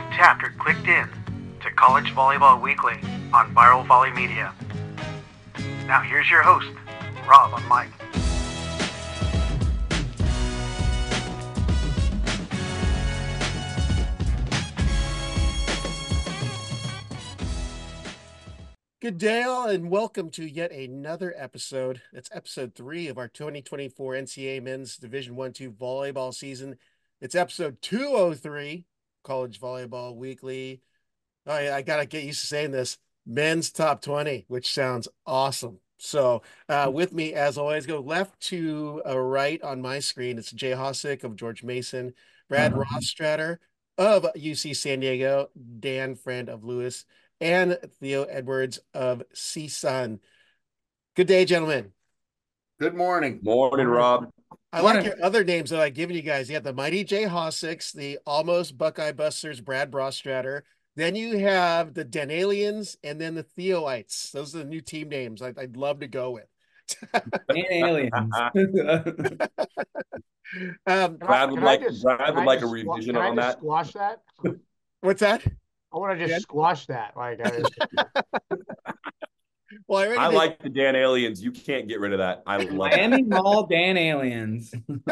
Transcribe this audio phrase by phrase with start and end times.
[0.00, 1.08] you've tapped or clicked in
[1.60, 2.94] to College Volleyball Weekly
[3.32, 4.54] on Viral Volley Media.
[5.86, 6.68] Now here's your host,
[7.28, 7.90] Rob on mic.
[19.00, 22.02] Good day, all, and welcome to yet another episode.
[22.12, 26.76] It's episode three of our 2024 NCAA Men's Division One Two volleyball season.
[27.20, 28.84] It's episode 203,
[29.22, 30.82] College Volleyball Weekly.
[31.46, 32.98] I, I gotta get used to saying this.
[33.26, 35.78] Men's Top 20, which sounds awesome.
[35.98, 40.38] So, uh, with me, as always, go left to uh, right on my screen.
[40.38, 42.14] It's Jay Hosack of George Mason,
[42.48, 42.80] Brad mm-hmm.
[42.80, 43.58] Rostratter
[43.98, 47.04] of UC San Diego, Dan Friend of Lewis,
[47.40, 50.20] and Theo Edwards of CSUN.
[51.14, 51.92] Good day, gentlemen.
[52.78, 53.40] Good morning.
[53.42, 54.30] Morning, Rob.
[54.72, 56.48] I like your other names that I've given you guys.
[56.48, 60.62] You have the Mighty J Hosacks, the Almost Buckeye Busters, Brad Brostratter.
[60.96, 64.30] Then you have the Denalians and then the Theoites.
[64.32, 66.46] Those are the new team names I'd, I'd love to go with.
[67.50, 68.10] aliens.
[70.86, 73.58] um, Brad would like just, Brad would like a revision on that.
[73.58, 74.20] Squash that.
[75.00, 75.44] What's that?
[75.92, 76.38] I want to just yeah.
[76.38, 77.16] squash that.
[77.16, 77.62] Like, I,
[79.90, 81.42] well, I, I like the Dan Aliens.
[81.42, 82.44] You can't get rid of that.
[82.46, 84.72] I love Miami Mall Dan Aliens.
[84.88, 85.02] you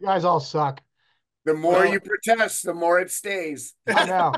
[0.00, 0.80] guys all suck.
[1.44, 3.74] The more well, you protest, the more it stays.
[3.88, 4.32] I know.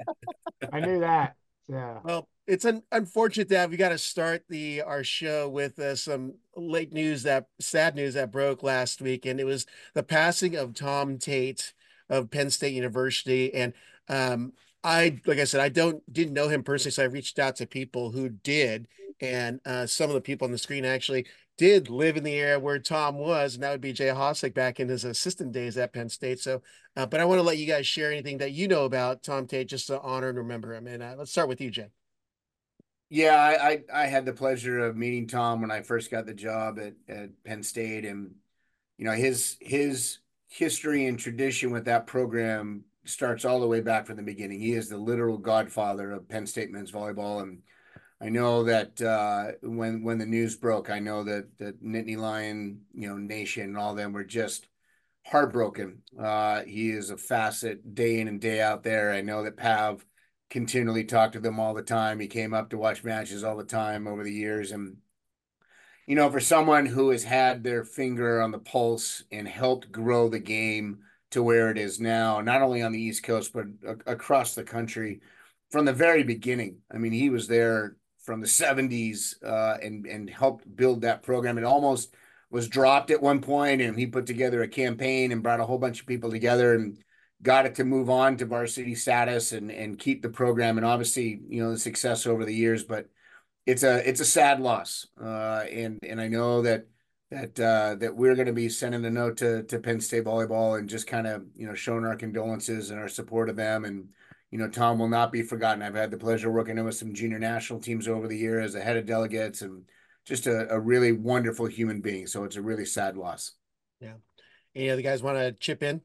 [0.72, 1.36] I knew that.
[1.68, 2.00] Yeah.
[2.02, 6.34] Well, it's un- unfortunate that we got to start the our show with uh, some
[6.56, 10.74] late news that sad news that broke last week, and it was the passing of
[10.74, 11.74] Tom Tait
[12.08, 13.72] of Penn State University, and
[14.08, 14.52] um,
[14.84, 17.66] I like I said, I don't didn't know him personally, so I reached out to
[17.66, 18.86] people who did,
[19.20, 21.26] and uh, some of the people on the screen actually
[21.56, 24.78] did live in the area where Tom was, and that would be Jay Hosack back
[24.78, 26.38] in his assistant days at Penn State.
[26.38, 26.62] So,
[26.96, 29.46] uh, but I want to let you guys share anything that you know about Tom
[29.46, 30.86] Tait, just to honor and remember him.
[30.86, 31.88] And uh, let's start with you, Jay.
[33.10, 36.34] Yeah, I, I, I had the pleasure of meeting Tom when I first got the
[36.34, 38.34] job at at Penn State, and
[38.96, 44.06] you know his his history and tradition with that program starts all the way back
[44.06, 44.60] from the beginning.
[44.60, 47.62] He is the literal godfather of Penn State men's volleyball, and
[48.20, 52.82] I know that uh, when when the news broke, I know that that Nittany Lion,
[52.92, 54.66] you know, Nation, and all them were just
[55.24, 56.02] heartbroken.
[56.18, 59.12] Uh, he is a facet day in and day out there.
[59.12, 60.04] I know that Pav
[60.50, 62.18] continually talked to them all the time.
[62.18, 64.96] He came up to watch matches all the time over the years, and
[66.08, 70.28] you know, for someone who has had their finger on the pulse and helped grow
[70.28, 71.00] the game
[71.30, 74.64] to where it is now, not only on the East Coast, but a- across the
[74.64, 75.20] country
[75.70, 76.78] from the very beginning.
[76.92, 81.58] I mean, he was there from the 70s uh, and, and helped build that program.
[81.58, 82.14] It almost
[82.50, 85.78] was dropped at one point, and he put together a campaign and brought a whole
[85.78, 86.98] bunch of people together and
[87.42, 90.78] got it to move on to varsity status and, and keep the program.
[90.78, 93.08] And obviously, you know, the success over the years, but
[93.66, 95.06] it's a it's a sad loss.
[95.20, 96.86] Uh, and and I know that
[97.30, 100.78] that uh, that we're going to be sending a note to to Penn State volleyball
[100.78, 103.84] and just kind of you know showing our condolences and our support of them.
[103.84, 104.08] And
[104.50, 105.82] you know, Tom will not be forgotten.
[105.82, 108.80] I've had the pleasure working with some junior national teams over the year as a
[108.80, 109.82] head of delegates and
[110.24, 112.26] just a, a really wonderful human being.
[112.26, 113.52] So it's a really sad loss.
[114.00, 114.14] Yeah.
[114.74, 116.00] Any other guys want to chip in?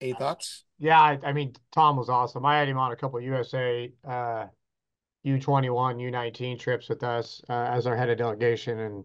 [0.00, 0.64] Any thoughts?
[0.78, 2.44] Yeah, I, I, mean, Tom was awesome.
[2.46, 4.46] I had him on a couple USA uh,
[5.26, 9.04] U21, U19 trips with us uh, as our head of delegation, and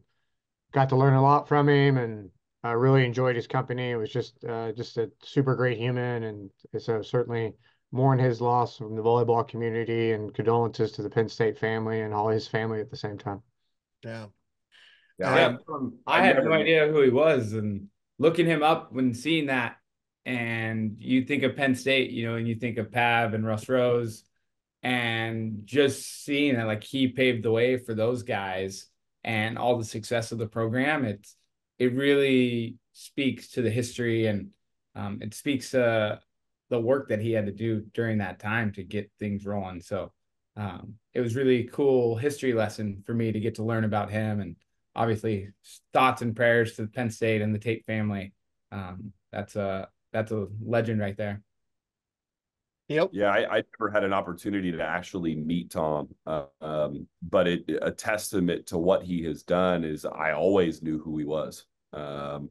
[0.74, 2.30] got to learn a lot from him and
[2.64, 3.92] I uh, really enjoyed his company.
[3.92, 7.54] It was just uh, just a super great human, and so certainly
[7.92, 12.14] mourn his loss from the volleyball community and condolences to the Penn State family and
[12.14, 13.42] all his family at the same time.
[14.04, 14.28] Yeah,
[15.20, 15.58] yeah.
[16.08, 19.76] I, I had no idea who he was, and looking him up when seeing that,
[20.26, 23.68] and you think of Penn State, you know, and you think of Pav and Russ
[23.68, 24.24] Rose,
[24.84, 28.88] and just seeing that like he paved the way for those guys
[29.24, 31.36] and all the success of the program, it's
[31.80, 34.50] it really speaks to the history and
[34.96, 36.18] um, it speaks uh,
[36.70, 39.82] the work that he had to do during that time to get things rolling.
[39.82, 40.12] So
[40.56, 44.40] um, it was really cool history lesson for me to get to learn about him
[44.40, 44.56] and
[44.96, 45.50] obviously
[45.94, 48.34] thoughts and prayers to Penn State and the Tait family.
[48.72, 51.42] Um, that's a that's a legend right there.
[52.90, 53.10] Yep.
[53.14, 57.64] Yeah, I, I never had an opportunity to actually meet Tom, uh, um, but it,
[57.82, 61.66] a testament to what he has done is I always knew who he was.
[61.94, 62.50] Um,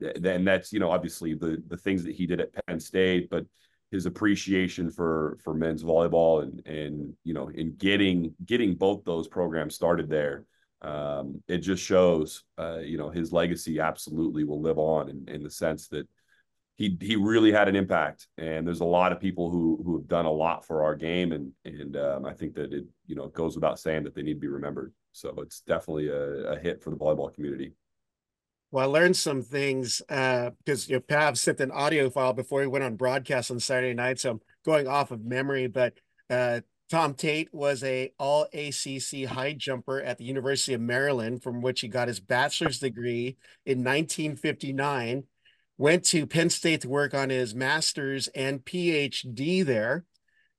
[0.00, 3.44] and that's you know obviously the the things that he did at Penn State, but
[3.90, 9.28] his appreciation for for men's volleyball and and you know in getting getting both those
[9.28, 10.44] programs started there.
[10.80, 15.42] Um, it just shows, uh, you know, his legacy absolutely will live on in, in
[15.42, 16.06] the sense that
[16.78, 20.06] he he really had an impact, and there's a lot of people who who have
[20.06, 23.26] done a lot for our game, and and um, I think that it you know
[23.28, 24.94] goes without saying that they need to be remembered.
[25.10, 27.72] So it's definitely a, a hit for the volleyball community.
[28.70, 32.60] Well, I learned some things because uh, you know Pav sent an audio file before
[32.60, 35.66] he went on broadcast on Saturday night, so I'm going off of memory.
[35.66, 35.94] But
[36.30, 36.60] uh,
[36.90, 41.80] Tom Tait was a All ACC high jumper at the University of Maryland, from which
[41.80, 43.36] he got his bachelor's degree
[43.66, 45.24] in 1959
[45.78, 50.04] went to Penn State to work on his master's and PhD there,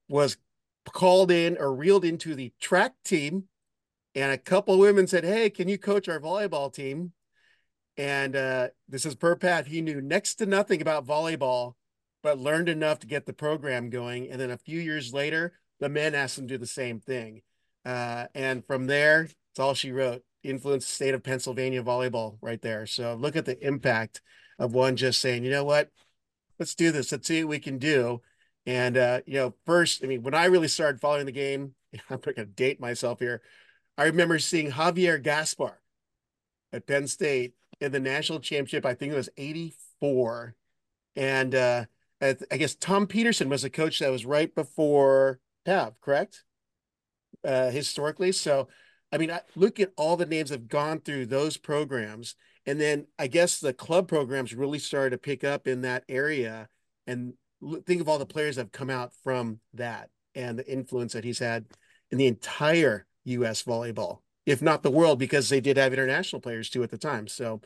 [0.08, 0.38] was
[0.90, 3.44] called in or reeled into the track team.
[4.14, 7.12] And a couple women said, Hey, can you coach our volleyball team?
[7.96, 9.66] And uh, this is per Pat.
[9.66, 11.74] He knew next to nothing about volleyball,
[12.22, 14.30] but learned enough to get the program going.
[14.30, 17.42] And then a few years later, the men asked him to do the same thing.
[17.84, 20.22] Uh, and from there, it's all she wrote.
[20.42, 22.86] Influenced the state of Pennsylvania volleyball right there.
[22.86, 24.22] So look at the impact
[24.60, 25.90] of one just saying, you know what,
[26.58, 27.10] let's do this.
[27.10, 28.20] Let's see what we can do.
[28.66, 31.74] And uh, you know, first, I mean, when I really started following the game,
[32.10, 33.42] I'm going to date myself here.
[33.98, 35.80] I remember seeing Javier Gaspar
[36.72, 38.86] at Penn State in the national championship.
[38.86, 40.54] I think it was '84,
[41.16, 41.84] and uh,
[42.20, 46.44] I guess Tom Peterson was a coach that was right before Pav, correct?
[47.42, 48.68] Uh, historically, so
[49.10, 52.36] I mean, I, look at all the names that have gone through those programs
[52.66, 56.68] and then I guess the club programs really started to pick up in that area.
[57.06, 57.34] And
[57.86, 61.24] think of all the players that have come out from that and the influence that
[61.24, 61.66] he's had
[62.10, 63.62] in the entire U.S.
[63.62, 67.26] volleyball, if not the world, because they did have international players too at the time.
[67.26, 67.60] So,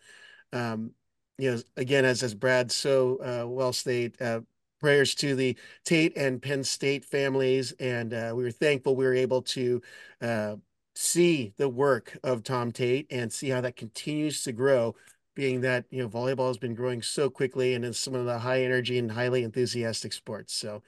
[0.53, 0.93] um,
[1.39, 4.41] you know, again, as as Brad so uh, well stated, uh,
[4.81, 9.15] prayers to the Tait and Penn State families, and uh, we were thankful we were
[9.15, 9.83] able to
[10.21, 10.57] uh,
[10.95, 14.95] see the work of Tom Tait and see how that continues to grow,
[15.35, 18.39] being that, you know, volleyball has been growing so quickly and is some of the
[18.39, 20.55] high energy and highly enthusiastic sports.
[20.55, 20.83] So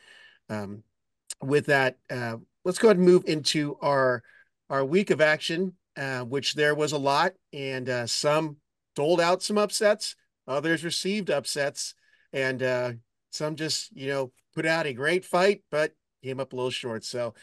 [0.49, 0.85] um,
[1.43, 4.23] with that, uh, let's go ahead and move into our,
[4.71, 8.59] our week of action, uh, which there was a lot and uh, some
[8.95, 10.15] doled out some upsets,
[10.47, 11.95] others received upsets,
[12.33, 12.93] and uh,
[13.33, 15.93] some just, you know, put out a great fight, but
[16.23, 17.05] came up a little short.
[17.05, 17.35] So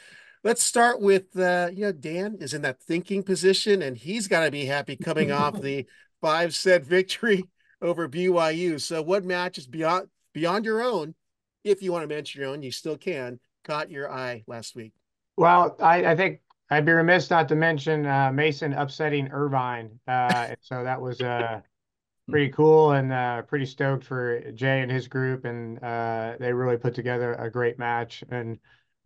[0.43, 4.45] let's start with uh, you know Dan is in that thinking position, and he's got
[4.45, 5.85] to be happy coming off the
[6.21, 7.45] five set victory
[7.81, 8.79] over BYU.
[8.79, 11.15] So, what matches beyond beyond your own,
[11.63, 14.93] if you want to mention your own, you still can, caught your eye last week?
[15.37, 19.99] Well, I, I think I'd be remiss not to mention uh, Mason upsetting Irvine.
[20.07, 21.61] Uh, so that was uh,
[22.29, 26.77] pretty cool and uh, pretty stoked for Jay and his group, and uh, they really
[26.77, 28.23] put together a great match.
[28.29, 28.59] And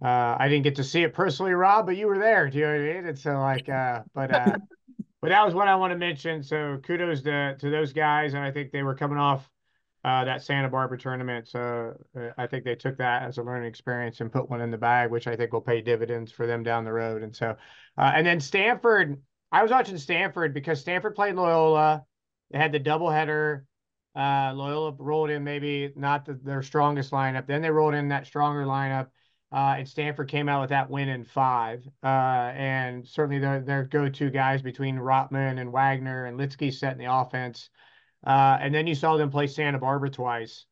[0.04, 2.50] uh, I didn't get to see it personally, Rob, but you were there.
[2.50, 3.06] Do you know what I mean?
[3.08, 4.58] And so like, uh, but uh,
[5.22, 6.44] but that was what I want to mention.
[6.44, 9.50] So kudos to to those guys, and I think they were coming off
[10.08, 11.48] uh, that Santa Barbara tournament.
[11.48, 14.72] So uh, I think they took that as a learning experience and put one in
[14.72, 17.24] the bag, which I think will pay dividends for them down the road.
[17.24, 17.58] And so,
[17.98, 19.20] uh, and then Stanford,
[19.52, 22.06] I was watching Stanford because Stanford played Loyola.
[22.52, 23.64] They had the doubleheader.
[24.16, 27.46] Uh, Loyola rolled in maybe not the, their strongest lineup.
[27.46, 29.08] Then they rolled in that stronger lineup.
[29.52, 31.88] Uh, and Stanford came out with that win in five.
[32.04, 37.14] Uh, and certainly their, their go-to guys between Rotman and Wagner and Litsky setting the
[37.14, 37.70] offense.
[38.26, 40.66] Uh, and then you saw them play Santa Barbara twice.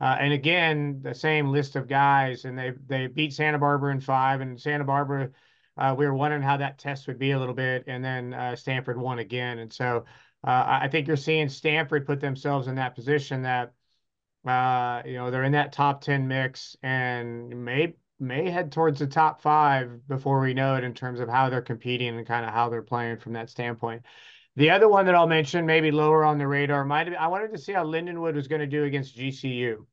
[0.00, 4.00] Uh, and again, the same list of guys, and they they beat Santa Barbara in
[4.00, 4.40] five.
[4.40, 5.30] And Santa Barbara,
[5.76, 8.56] uh, we were wondering how that test would be a little bit, and then uh,
[8.56, 9.58] Stanford won again.
[9.58, 10.06] And so
[10.42, 13.74] I think you're seeing Stanford put themselves in that position that
[15.04, 19.40] you know, they're in that top 10 mix and may may head towards the top
[19.40, 22.68] five before we know it in terms of how they're competing and kind of how
[22.68, 24.02] they're playing from that standpoint.
[24.56, 27.52] The other one that I'll mention, maybe lower on the radar, might have, I wanted
[27.52, 29.86] to see how Lindenwood was going to do against GCU.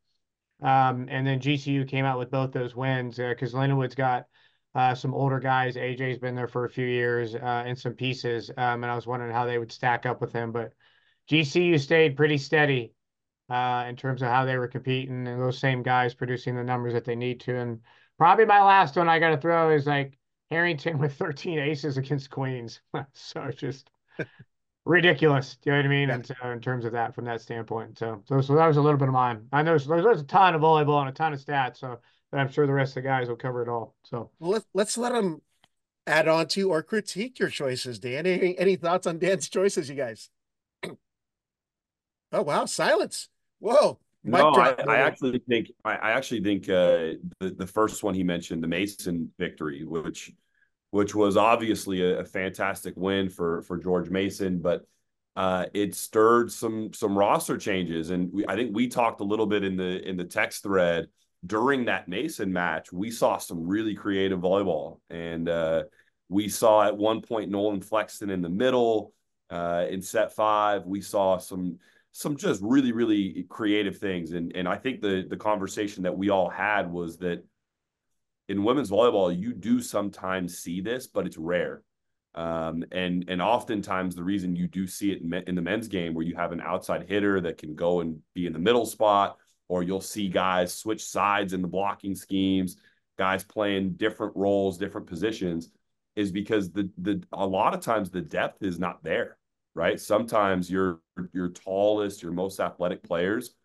[0.62, 4.26] Um, and then GCU came out with both those wins because uh, Lindenwood's got
[4.74, 5.76] uh, some older guys.
[5.76, 8.50] AJ's been there for a few years uh, and some pieces.
[8.58, 10.52] Um, and I was wondering how they would stack up with him.
[10.52, 10.74] But
[11.30, 12.94] GCU stayed pretty steady
[13.50, 16.94] uh, in terms of how they were competing and those same guys producing the numbers
[16.94, 17.56] that they need to.
[17.56, 17.80] And
[18.18, 20.18] Probably my last one I got to throw is like
[20.50, 22.82] Harrington with 13 aces against Queens.
[23.14, 23.90] so it's just
[24.86, 25.58] ridiculous.
[25.62, 26.10] Do you know what I mean?
[26.10, 26.16] Yeah.
[26.16, 28.00] And so in terms of that, from that standpoint.
[28.00, 29.48] So, so, so that was a little bit of mine.
[29.52, 31.78] I know there's, there's a ton of volleyball and a ton of stats.
[31.78, 32.00] So,
[32.32, 33.96] but I'm sure the rest of the guys will cover it all.
[34.04, 35.42] So, well, let's, let's let them
[36.08, 38.26] add on to or critique your choices, Dan.
[38.26, 40.30] Any, any thoughts on Dan's choices, you guys?
[42.32, 42.66] oh, wow.
[42.66, 43.30] Silence.
[43.60, 48.14] Whoa no, I, I, actually think I, I actually think uh, the the first one
[48.14, 50.32] he mentioned, the Mason victory, which
[50.92, 54.86] which was obviously a, a fantastic win for for George Mason, but
[55.36, 59.46] uh, it stirred some some roster changes, and we, I think we talked a little
[59.46, 61.08] bit in the in the text thread
[61.46, 62.92] during that Mason match.
[62.92, 65.84] We saw some really creative volleyball, and uh,
[66.28, 69.14] we saw at one point Nolan Flexen in the middle
[69.50, 70.86] uh, in set five.
[70.86, 71.80] We saw some
[72.18, 76.32] some just really really creative things, and and I think the the conversation that we
[76.32, 77.46] all had was that
[78.50, 81.84] in women's volleyball you do sometimes see this, but it's rare.
[82.34, 86.16] Um, and and oftentimes the reason you do see it in, in the men's game
[86.16, 89.38] where you have an outside hitter that can go and be in the middle spot,
[89.68, 92.78] or you'll see guys switch sides in the blocking schemes,
[93.20, 95.70] guys playing different roles, different positions,
[96.16, 99.38] is because the the a lot of times the depth is not there,
[99.78, 100.00] right?
[100.00, 101.00] Sometimes your
[101.34, 103.56] your tallest, your most athletic players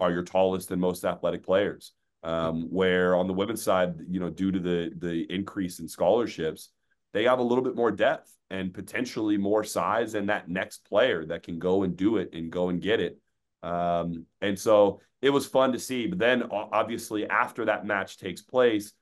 [0.00, 1.92] are your tallest and most athletic players.
[2.22, 6.70] Um, where on the women's side, you know, due to the the increase in scholarships
[7.12, 11.24] they have a little bit more depth and potentially more size and that next player
[11.26, 13.18] that can go and do it and go and get it.
[13.62, 16.06] Um, and so it was fun to see.
[16.06, 18.92] But then obviously after that match takes place,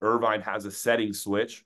[0.00, 1.64] Irvine has a setting switch,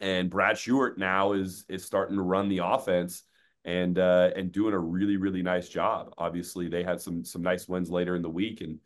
[0.00, 3.24] and Brad Stewart now is is starting to run the offense
[3.68, 6.14] and uh, and doing a really really nice job.
[6.16, 8.78] Obviously, they had some some nice wins later in the week, and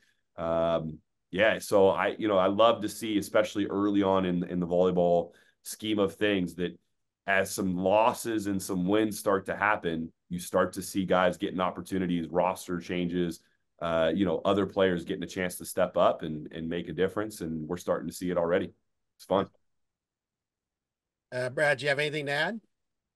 [0.45, 0.99] um,
[1.31, 4.67] yeah, so I you know I love to see, especially early on in in the
[4.67, 5.31] volleyball
[5.62, 6.77] scheme of things that
[7.29, 11.61] as some losses and some wins start to happen, you start to see guys getting
[11.61, 13.39] opportunities, roster changes,
[13.81, 16.93] uh, you know, other players getting a chance to step up and and make a
[16.93, 17.41] difference.
[17.41, 18.73] And we're starting to see it already.
[19.17, 19.47] It's fun.
[21.31, 22.61] Uh, Brad, do you have anything to add?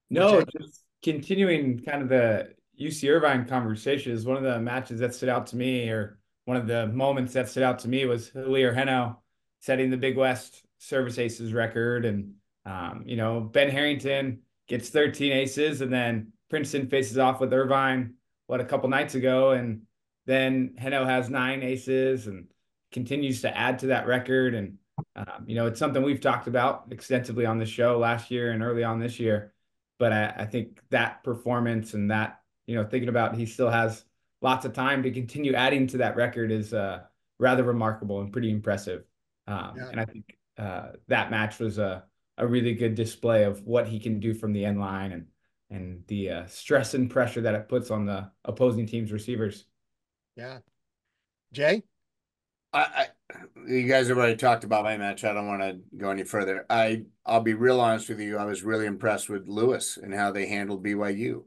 [0.08, 2.48] No, just continuing kind of the
[2.80, 6.56] UC Irvine conversation is one of the matches that stood out to me, or one
[6.56, 9.16] of the moments that stood out to me was Hilir Henno
[9.60, 12.04] setting the Big West service aces record.
[12.04, 12.34] And,
[12.64, 18.14] um, you know, Ben Harrington gets 13 aces and then Princeton faces off with Irvine,
[18.48, 19.52] what, a couple nights ago.
[19.52, 19.82] And
[20.26, 22.48] then Henno has nine aces and
[22.90, 24.56] continues to add to that record.
[24.56, 24.78] And,
[25.14, 28.60] um, you know, it's something we've talked about extensively on the show last year and
[28.60, 29.52] early on this year.
[29.98, 34.04] But I, I think that performance and that, you know, thinking about he still has
[34.42, 37.00] lots of time to continue adding to that record is uh,
[37.38, 39.04] rather remarkable and pretty impressive.
[39.46, 39.88] Um, yeah.
[39.90, 42.04] And I think uh, that match was a,
[42.36, 45.26] a really good display of what he can do from the end line and
[45.68, 49.64] and the uh, stress and pressure that it puts on the opposing team's receivers.
[50.36, 50.58] Yeah,
[51.52, 51.82] Jay,
[52.72, 53.06] I, I
[53.66, 55.24] you guys have already talked about my match.
[55.24, 56.64] I don't want to go any further.
[56.70, 58.38] I I'll be real honest with you.
[58.38, 61.44] I was really impressed with Lewis and how they handled BYU.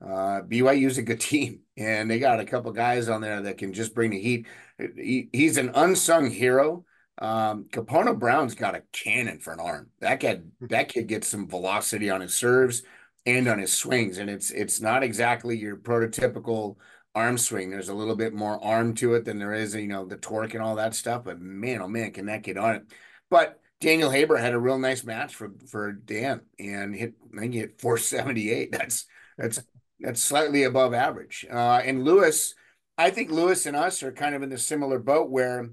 [0.00, 3.72] Uh, BYU's a good team, and they got a couple guys on there that can
[3.72, 4.46] just bring the heat.
[4.78, 6.84] He, he's an unsung hero
[7.18, 9.90] um, Capono Brown's got a cannon for an arm.
[10.00, 12.82] That kid, that kid gets some velocity on his serves
[13.26, 16.76] and on his swings, and it's it's not exactly your prototypical
[17.14, 17.70] arm swing.
[17.70, 20.54] There's a little bit more arm to it than there is, you know, the torque
[20.54, 21.24] and all that stuff.
[21.24, 22.82] But man, oh man, can that get on it?
[23.30, 27.14] But Daniel Haber had a real nice match for for Dan and hit.
[27.36, 28.72] I think he hit 478.
[28.72, 29.62] That's that's
[30.00, 31.46] that's slightly above average.
[31.50, 32.54] Uh, and Lewis,
[32.98, 35.70] I think Lewis and us are kind of in the similar boat where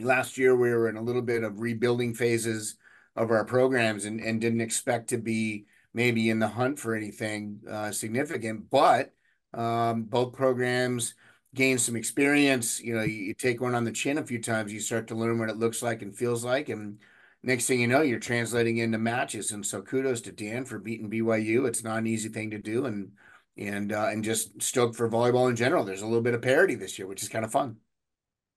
[0.00, 2.76] last year we were in a little bit of rebuilding phases
[3.14, 7.60] of our programs and, and didn't expect to be maybe in the hunt for anything
[7.68, 9.12] uh, significant but
[9.54, 11.14] um, both programs
[11.54, 12.80] gain some experience.
[12.80, 15.14] You know you, you, take one on the chin a few times you start to
[15.14, 16.98] learn what it looks like and feels like and
[17.42, 19.50] next thing you know you're translating into matches.
[19.52, 22.86] And so kudos to dan for beating byu it's not an easy thing to do
[22.86, 23.12] and
[23.56, 25.84] and uh, and just stoked for volleyball in general.
[25.84, 27.76] There's a little bit of parity this year which is kind of fun.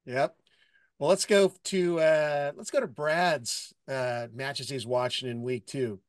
[0.06, 0.36] Yep.
[1.00, 5.66] Well, let's go to uh let's go to Brad's uh matches he's watching in week
[5.66, 6.00] two.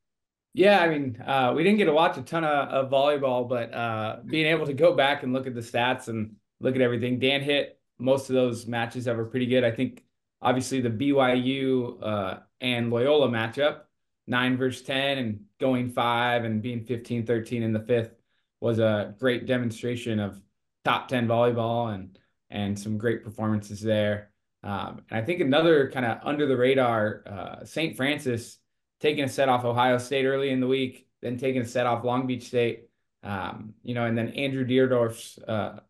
[0.55, 3.73] Yeah, I mean, uh, we didn't get to watch a ton of, of volleyball, but
[3.73, 7.19] uh, being able to go back and look at the stats and look at everything,
[7.19, 9.65] Dan hit most of those matches that were pretty good.
[9.65, 10.05] I think
[10.43, 13.83] obviously the BYU uh, and Loyola matchup,
[14.27, 18.15] nine versus 10 and going five and being 15 13 in the fifth
[18.61, 20.41] was a great demonstration of
[20.85, 22.19] top 10 volleyball and
[22.51, 24.31] and some great performances there.
[24.63, 27.97] Um, and I think another kind of under the radar, uh, St.
[27.97, 28.59] Francis
[29.03, 32.05] taking a set off Ohio State early in the week, then taking a set off
[32.05, 32.89] Long Beach State.
[33.25, 35.81] Um, you know, and then Andrew Deerdorf's uh,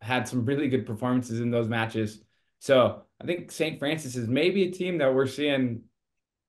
[0.00, 2.22] had some really good performances in those matches.
[2.58, 3.78] So I think St.
[3.78, 5.82] Francis is maybe a team that we're seeing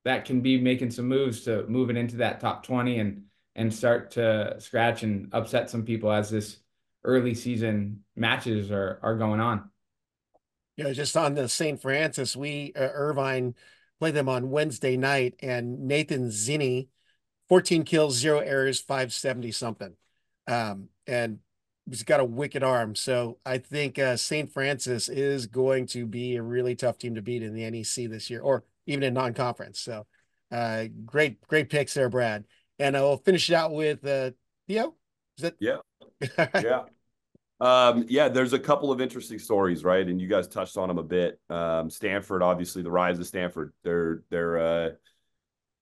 [0.06, 3.24] that can be making some moves to moving into that top 20 and
[3.56, 6.60] and start to scratch and upset some people as this
[7.04, 9.70] early season matches are are going on
[10.80, 11.82] you know, just on the St.
[11.82, 13.54] Francis, we uh, Irvine
[14.00, 16.88] played them on Wednesday night, and Nathan Zinni,
[17.50, 19.94] 14 kills, zero errors, 570 something.
[20.48, 21.40] Um, and
[21.88, 22.96] he's got a wicked arm.
[22.96, 24.52] So I think uh, St.
[24.52, 28.30] Francis is going to be a really tough team to beat in the NEC this
[28.30, 29.80] year, or even in non-conference.
[29.80, 30.06] So
[30.52, 32.46] uh, great, great picks there, Brad.
[32.78, 34.32] And I will finish it out with uh,
[34.68, 34.96] Theo.
[35.38, 35.78] Is that yeah,
[36.38, 36.84] yeah.
[37.60, 40.08] Um, yeah, there's a couple of interesting stories, right?
[40.08, 41.40] And you guys touched on them a bit.
[41.50, 43.74] Um, Stanford, obviously, the rise of Stanford.
[43.84, 44.90] They're they're uh,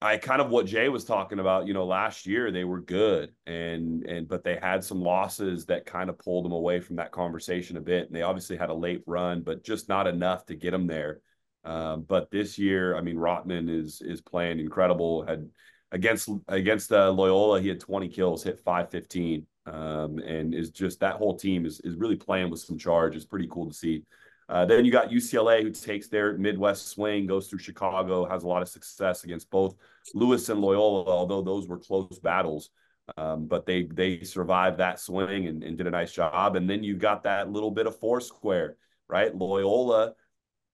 [0.01, 1.67] I kind of what Jay was talking about.
[1.67, 5.85] You know, last year they were good, and and but they had some losses that
[5.85, 8.07] kind of pulled them away from that conversation a bit.
[8.07, 11.21] And they obviously had a late run, but just not enough to get them there.
[11.63, 15.25] Um, but this year, I mean, Rotman is is playing incredible.
[15.27, 15.49] Had
[15.91, 21.15] against against uh, Loyola, he had 20 kills, hit 515 um, and is just that
[21.15, 23.15] whole team is is really playing with some charge.
[23.15, 24.03] It's pretty cool to see.
[24.49, 28.47] Uh, then you got UCLA who takes their Midwest swing, goes through Chicago, has a
[28.47, 29.75] lot of success against both
[30.13, 32.69] Lewis and Loyola, although those were close battles.
[33.17, 36.55] Um, but they they survived that swing and, and did a nice job.
[36.55, 38.77] And then you got that little bit of four square,
[39.09, 39.35] right?
[39.35, 40.13] Loyola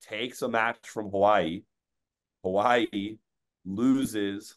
[0.01, 1.63] takes a match from Hawaii.
[2.43, 3.17] Hawaii
[3.65, 4.55] loses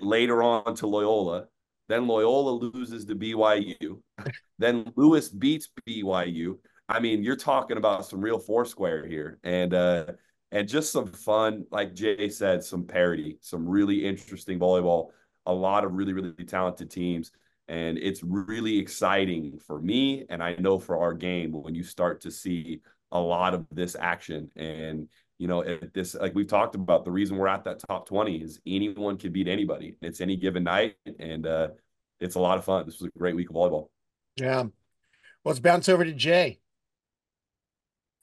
[0.00, 1.46] later on to Loyola.
[1.92, 4.00] Then Loyola loses to BYU.
[4.58, 6.56] then Lewis beats BYU.
[6.88, 10.06] I mean, you're talking about some real foursquare here, and uh,
[10.52, 15.08] and just some fun, like Jay said, some parity, some really interesting volleyball.
[15.44, 17.30] A lot of really really talented teams,
[17.68, 22.22] and it's really exciting for me, and I know for our game when you start
[22.22, 22.80] to see
[23.10, 25.08] a lot of this action and
[25.38, 28.36] you know, at this, like we've talked about, the reason we're at that top 20
[28.36, 29.96] is anyone can beat anybody.
[30.00, 31.68] It's any given night, and uh,
[32.20, 32.86] it's a lot of fun.
[32.86, 33.88] This was a great week of volleyball.
[34.36, 34.62] Yeah.
[34.62, 34.70] Well,
[35.46, 36.60] let's bounce over to Jay.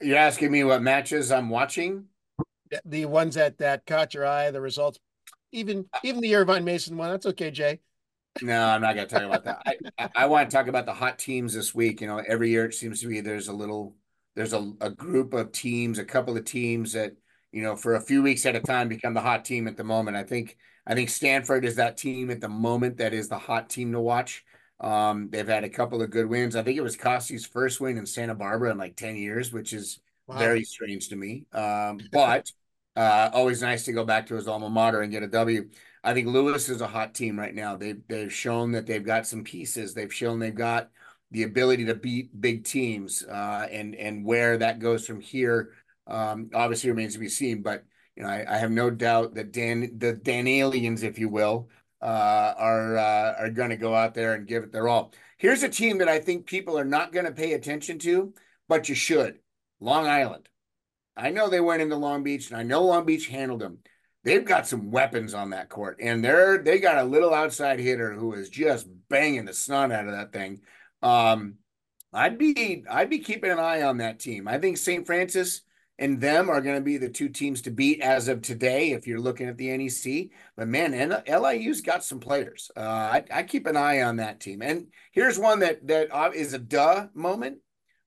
[0.00, 2.06] You're asking me what matches I'm watching?
[2.84, 4.98] The ones that that caught your eye, the results,
[5.52, 7.10] even even the Irvine Mason one.
[7.10, 7.80] That's okay, Jay.
[8.40, 9.62] No, I'm not going to talk about that.
[9.66, 12.00] I, I, I, want to talk about the hot teams this week.
[12.00, 13.96] You know, every year it seems to be there's a little
[14.34, 17.12] there's a, a group of teams, a couple of teams that,
[17.52, 19.84] you know, for a few weeks at a time become the hot team at the
[19.84, 20.16] moment.
[20.16, 20.56] I think
[20.86, 24.00] I think Stanford is that team at the moment that is the hot team to
[24.00, 24.44] watch.
[24.80, 26.56] Um, they've had a couple of good wins.
[26.56, 29.72] I think it was Kosty's first win in Santa Barbara in like 10 years, which
[29.72, 30.38] is wow.
[30.38, 31.44] very strange to me.
[31.52, 32.50] Um, but
[32.96, 35.68] uh, always nice to go back to his alma mater and get a W.
[36.02, 37.76] I think Lewis is a hot team right now.
[37.76, 39.92] They've they've shown that they've got some pieces.
[39.92, 40.90] They've shown they've got
[41.30, 45.72] the ability to beat big teams, uh, and and where that goes from here,
[46.06, 47.62] um, obviously remains to be seen.
[47.62, 47.84] But
[48.16, 51.68] you know, I, I have no doubt that Dan the Dan aliens, if you will,
[52.02, 55.12] uh, are uh, are going to go out there and give it their all.
[55.38, 58.34] Here's a team that I think people are not going to pay attention to,
[58.68, 59.38] but you should.
[59.80, 60.48] Long Island.
[61.16, 63.78] I know they went into Long Beach, and I know Long Beach handled them.
[64.22, 68.12] They've got some weapons on that court, and they're they got a little outside hitter
[68.12, 70.60] who is just banging the snot out of that thing.
[71.02, 71.56] Um,
[72.12, 74.48] I'd be I'd be keeping an eye on that team.
[74.48, 75.06] I think St.
[75.06, 75.62] Francis
[75.98, 79.06] and them are going to be the two teams to beat as of today if
[79.06, 80.30] you're looking at the NEC.
[80.56, 82.70] But man, LIU's got some players.
[82.74, 84.62] Uh, I, I, keep an eye on that team.
[84.62, 87.58] And here's one that that uh, a duh moment,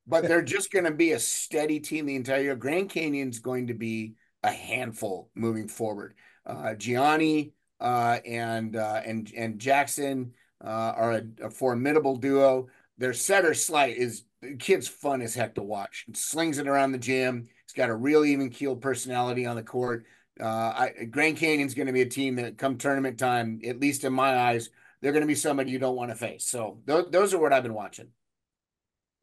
[0.07, 2.55] but they're just going to be a steady team the entire year.
[2.55, 6.15] Grand Canyon's going to be a handful moving forward.
[6.45, 12.67] Uh, Gianni uh, and uh, and and Jackson uh, are a, a formidable duo.
[12.97, 16.03] Their setter slight is the kid's fun as heck to watch.
[16.07, 17.47] He slings it around the gym.
[17.65, 20.05] He's got a real even keeled personality on the court.
[20.39, 24.03] Uh, I, Grand Canyon's going to be a team that, come tournament time, at least
[24.03, 24.69] in my eyes,
[25.01, 26.45] they're going to be somebody you don't want to face.
[26.45, 28.07] So th- those are what I've been watching.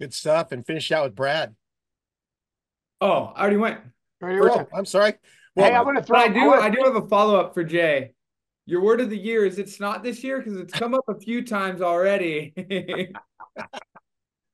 [0.00, 0.52] Good stuff.
[0.52, 1.54] And finish out with Brad.
[3.00, 3.80] Oh, I already went.
[4.22, 5.14] Already oh, I'm sorry.
[5.56, 6.18] Well, hey, I'm going to throw.
[6.18, 6.52] I do.
[6.52, 8.12] I do have a follow up for Jay.
[8.66, 11.18] Your word of the year is it's not this year because it's come up a
[11.18, 12.54] few times already.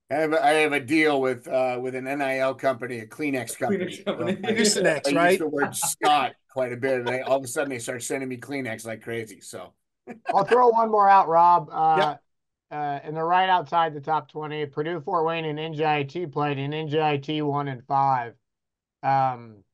[0.08, 3.58] I have, a, I have a deal with uh, with an NIL company, a Kleenex
[3.58, 3.86] company.
[3.86, 4.32] Kleenex company.
[4.44, 5.30] I, Kleenex, I right?
[5.30, 8.02] use the word Scott quite a bit, and I, all of a sudden they start
[8.04, 9.40] sending me Kleenex like crazy.
[9.40, 9.72] So
[10.32, 11.68] I'll throw one more out, Rob.
[11.72, 12.20] Uh, yep.
[12.70, 14.64] uh, and they're right outside the top twenty.
[14.66, 18.34] Purdue, Fort Wayne, and NJIT played in NJIT one and five.
[19.02, 19.64] Um,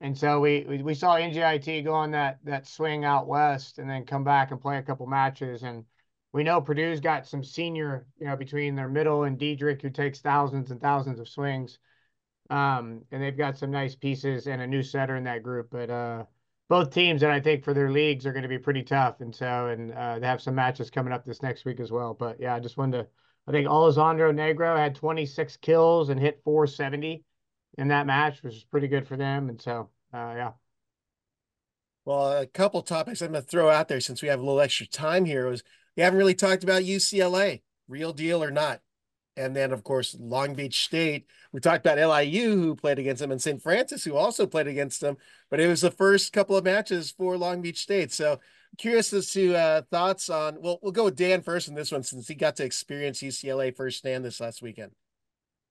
[0.00, 3.90] and so we, we, we saw NJIT go on that that swing out west and
[3.90, 5.64] then come back and play a couple matches.
[5.64, 5.84] And
[6.32, 10.20] we know Purdue's got some senior, you know, between their middle and Diedrich, who takes
[10.20, 11.78] thousands and thousands of swings.
[12.50, 15.68] Um, and they've got some nice pieces and a new setter in that group.
[15.70, 16.24] But uh,
[16.68, 19.20] both teams and I think for their leagues are going to be pretty tough.
[19.20, 22.14] And so, and uh, they have some matches coming up this next week as well.
[22.14, 23.06] But yeah, I just wanted to,
[23.48, 27.24] I think Alessandro Negro had 26 kills and hit 470
[27.78, 29.48] in that match, which is pretty good for them.
[29.48, 30.52] And so, uh, yeah.
[32.04, 34.60] Well, a couple topics I'm going to throw out there since we have a little
[34.60, 35.62] extra time here was
[35.96, 37.62] we haven't really talked about UCLA.
[37.88, 38.80] real deal or not.
[39.36, 41.26] And then, of course, Long Beach State.
[41.52, 43.62] We talked about LIU, who played against them, and St.
[43.62, 45.16] Francis, who also played against them.
[45.50, 48.12] But it was the first couple of matches for Long Beach State.
[48.12, 48.40] So
[48.76, 50.60] curious as to uh, thoughts on.
[50.60, 53.74] Well, we'll go with Dan first in this one since he got to experience UCLA
[53.74, 54.92] firsthand this last weekend.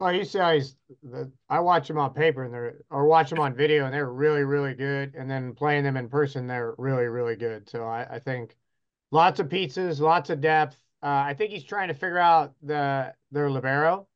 [0.02, 3.86] Oh, UCLA's the I watch them on paper and they're or watch them on video
[3.86, 7.70] and they're really really good, and then playing them in person they're really really good.
[7.70, 8.56] So I, I think
[9.12, 10.78] lots of pizzas, lots of depth.
[11.02, 14.08] Uh, I think he's trying to figure out the their libero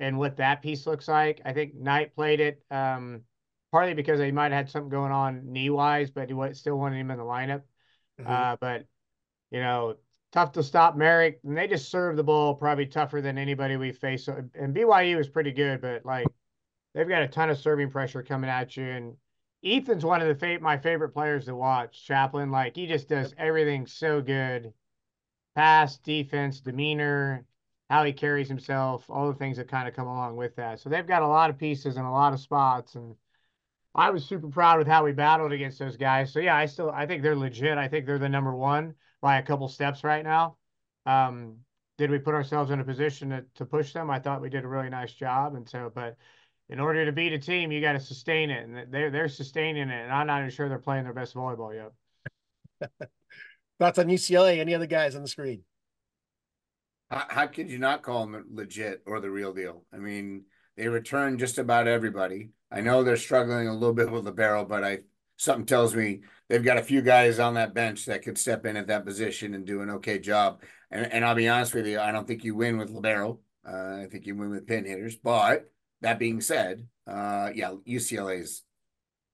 [0.00, 1.40] and what that piece looks like.
[1.44, 3.22] I think Knight played it um,
[3.72, 6.98] partly because they might have had something going on knee wise, but he still wanted
[6.98, 7.62] him in the lineup.
[8.20, 8.30] Mm-hmm.
[8.30, 8.86] Uh, but
[9.50, 9.96] you know,
[10.32, 13.92] tough to stop Merrick, and they just serve the ball probably tougher than anybody we
[13.92, 14.24] face.
[14.24, 16.26] So, and BYU was pretty good, but like
[16.94, 18.84] they've got a ton of serving pressure coming at you.
[18.84, 19.16] And
[19.64, 22.04] Ethan's one of the fa- my favorite players to watch.
[22.06, 24.72] Champlin, like he just does everything so good
[25.54, 27.44] pass, defense, demeanor,
[27.90, 30.78] how he carries himself, all the things that kind of come along with that.
[30.78, 32.94] So they've got a lot of pieces and a lot of spots.
[32.94, 33.16] And
[33.94, 36.32] I was super proud with how we battled against those guys.
[36.32, 37.78] So yeah, I still I think they're legit.
[37.78, 40.56] I think they're the number one by a couple steps right now.
[41.06, 41.56] Um,
[41.96, 44.10] did we put ourselves in a position to, to push them?
[44.10, 45.56] I thought we did a really nice job.
[45.56, 46.16] And so, but
[46.70, 49.88] in order to beat a team, you got to sustain it, and they're they're sustaining
[49.88, 50.02] it.
[50.02, 52.90] And I'm not even sure they're playing their best volleyball yet.
[53.78, 54.58] Thoughts on UCLA?
[54.58, 55.62] Any other guys on the screen?
[57.10, 59.84] How, how could you not call them legit or the real deal?
[59.92, 60.44] I mean,
[60.76, 62.50] they return just about everybody.
[62.70, 64.98] I know they're struggling a little bit with the barrel, but I
[65.36, 68.76] something tells me they've got a few guys on that bench that could step in
[68.76, 70.62] at that position and do an okay job.
[70.90, 73.38] And, and I'll be honest with you, I don't think you win with libero.
[73.66, 75.16] Uh, I think you win with pin hitters.
[75.16, 78.62] But that being said, uh, yeah, UCLA's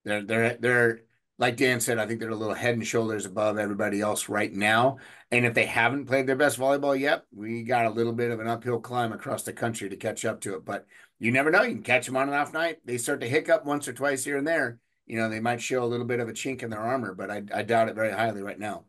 [0.04, 1.00] they're they're they're
[1.38, 4.52] like Dan said, I think they're a little head and shoulders above everybody else right
[4.52, 4.98] now.
[5.32, 8.38] And if they haven't played their best volleyball yet, we got a little bit of
[8.38, 10.64] an uphill climb across the country to catch up to it.
[10.64, 10.86] But
[11.18, 11.62] you never know.
[11.62, 12.78] You can catch them on an off night.
[12.84, 14.78] They start to hiccup once or twice here and there.
[15.06, 17.30] You know, they might show a little bit of a chink in their armor, but
[17.30, 18.84] I, I doubt it very highly right now.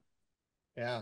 [0.77, 1.01] Yeah.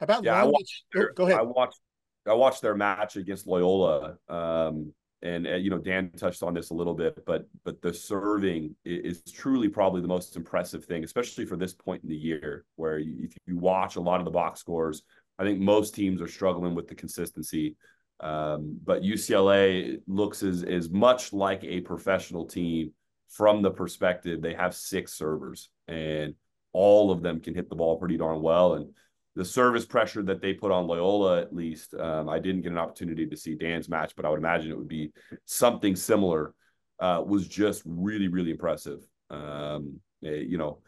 [0.00, 1.38] How about yeah, I watched their, oh, go ahead.
[1.38, 1.78] I watched
[2.26, 4.16] I watched their match against Loyola.
[4.28, 7.92] Um, and uh, you know Dan touched on this a little bit, but but the
[7.92, 12.16] serving is, is, truly probably the most impressive thing, especially for this point in the
[12.16, 15.02] year, where you, if you watch a lot of the box scores,
[15.38, 17.76] I think most teams are struggling with the consistency.
[18.20, 22.92] Um, but UCLA looks as as much like a professional team
[23.28, 26.34] from the perspective they have six servers and
[26.74, 28.92] all of them can hit the ball pretty darn well and
[29.34, 32.78] the service pressure that they put on Loyola, at least, um, I didn't get an
[32.78, 35.12] opportunity to see Dan's match, but I would imagine it would be
[35.46, 36.54] something similar.
[37.00, 39.00] Uh, was just really, really impressive.
[39.28, 40.78] Um, eh, you know,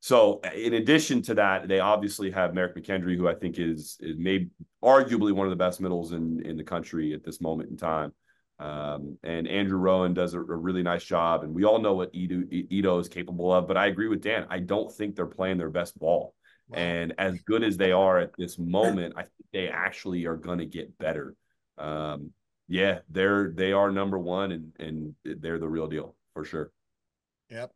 [0.00, 4.16] so in addition to that, they obviously have Merrick McKendry, who I think is is
[4.18, 4.48] maybe
[4.82, 8.12] arguably one of the best middles in in the country at this moment in time.
[8.58, 12.10] Um, and Andrew Rowan does a, a, really nice job, and we all know what
[12.14, 13.66] Ido, Ido is capable of.
[13.66, 14.46] But I agree with Dan.
[14.50, 16.34] I don't think they're playing their best ball.
[16.72, 20.58] And as good as they are at this moment, I think they actually are going
[20.58, 21.34] to get better.
[21.78, 22.32] Um,
[22.68, 26.70] yeah, they're they are number one, and and they're the real deal for sure.
[27.50, 27.72] Yep.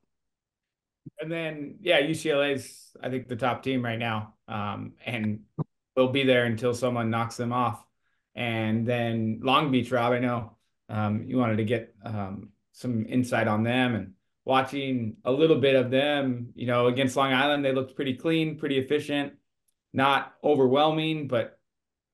[1.21, 5.41] And then yeah, UCLA's I think the top team right now, um, and
[5.97, 7.85] will be there until someone knocks them off.
[8.35, 10.57] And then Long Beach, Rob, I know
[10.89, 14.13] um, you wanted to get um, some insight on them and
[14.45, 18.59] watching a little bit of them, you know, against Long Island, they looked pretty clean,
[18.59, 19.35] pretty efficient,
[19.93, 21.59] not overwhelming, but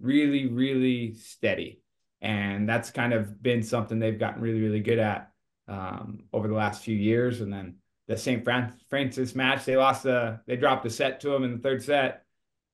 [0.01, 1.83] really, really steady.
[2.21, 5.33] And that's kind of been something they've gotten really, really good at
[5.67, 7.41] um, over the last few years.
[7.41, 8.47] And then the St.
[8.89, 12.25] Francis match, they lost a, they dropped a set to them in the third set.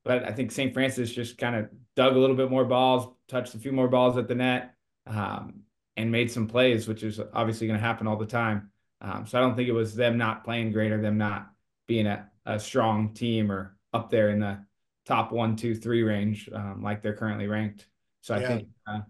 [0.04, 0.72] But I think St.
[0.72, 4.16] Francis just kind of dug a little bit more balls, touched a few more balls
[4.16, 4.74] at the net,
[5.06, 5.62] um,
[5.96, 8.70] and made some plays, which is obviously going to happen all the time.
[9.00, 11.50] Um, so I don't think it was them not playing great or them not
[11.86, 14.58] being a, a strong team or up there in the
[15.06, 17.86] top one, two, three range um, like they're currently ranked.
[18.20, 18.48] So I yeah.
[18.48, 19.00] think uh,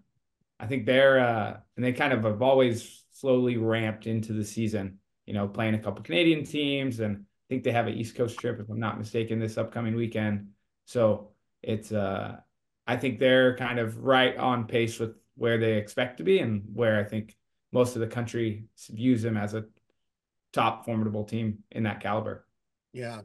[0.59, 4.99] I think they're uh, and they kind of have always slowly ramped into the season.
[5.25, 8.39] You know, playing a couple Canadian teams, and I think they have an East Coast
[8.39, 10.49] trip, if I'm not mistaken, this upcoming weekend.
[10.85, 12.37] So it's uh,
[12.85, 16.63] I think they're kind of right on pace with where they expect to be, and
[16.73, 17.35] where I think
[17.73, 19.65] most of the country views them as a
[20.53, 22.45] top formidable team in that caliber.
[22.93, 23.21] Yeah.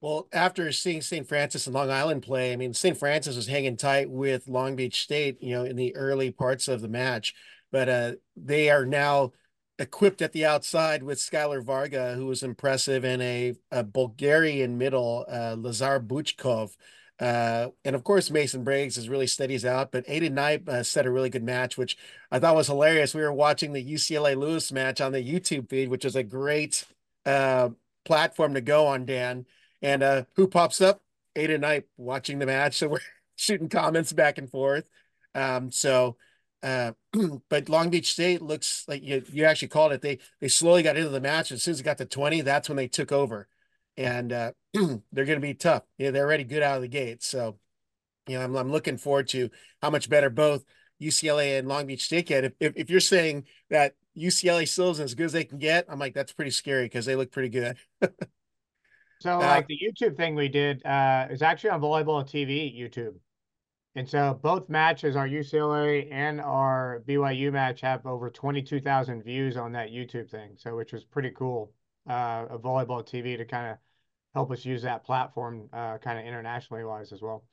[0.00, 1.26] Well, after seeing St.
[1.26, 2.96] Francis and Long Island play, I mean, St.
[2.96, 6.82] Francis was hanging tight with Long Beach State, you know, in the early parts of
[6.82, 7.34] the match,
[7.72, 9.32] but uh, they are now
[9.78, 15.24] equipped at the outside with Skylar Varga, who was impressive, and a, a Bulgarian middle,
[15.28, 16.76] uh, Lazar Buchkov.
[17.20, 21.06] Uh, and of course, Mason Briggs is really steadies out, but Aiden Knipe uh, set
[21.06, 21.96] a really good match, which
[22.30, 23.14] I thought was hilarious.
[23.14, 26.84] We were watching the UCLA Lewis match on the YouTube feed, which is a great
[27.24, 27.70] uh,
[28.04, 29.46] platform to go on, Dan.
[29.80, 31.02] And uh, who pops up?
[31.36, 32.78] Aiden Knipe watching the match.
[32.78, 32.98] So we're
[33.36, 34.88] shooting comments back and forth.
[35.34, 36.16] Um, so,
[36.62, 36.92] uh,
[37.48, 40.00] but Long Beach State looks like you, you actually called it.
[40.00, 41.52] They they slowly got into the match.
[41.52, 43.48] As soon as it got to 20, that's when they took over
[43.96, 45.82] and uh, they're going to be tough.
[45.98, 47.22] Yeah, they're already good out of the gate.
[47.22, 47.58] So,
[48.26, 49.50] you know, I'm, I'm looking forward to
[49.82, 50.64] how much better both
[51.00, 52.44] UCLA and Long Beach State get.
[52.44, 55.86] If, if, if you're saying that UCLA still is as good as they can get,
[55.88, 57.76] I'm like, that's pretty scary because they look pretty good.
[59.20, 63.14] so, uh, like the YouTube thing we did uh, is actually on Volleyball TV YouTube.
[63.96, 69.70] And so both matches, our UCLA and our BYU match, have over 22,000 views on
[69.72, 70.54] that YouTube thing.
[70.56, 71.72] So, which was pretty cool
[72.08, 73.78] uh, of volleyball TV to kind of
[74.34, 77.44] help us use that platform uh, kind of internationally wise as well.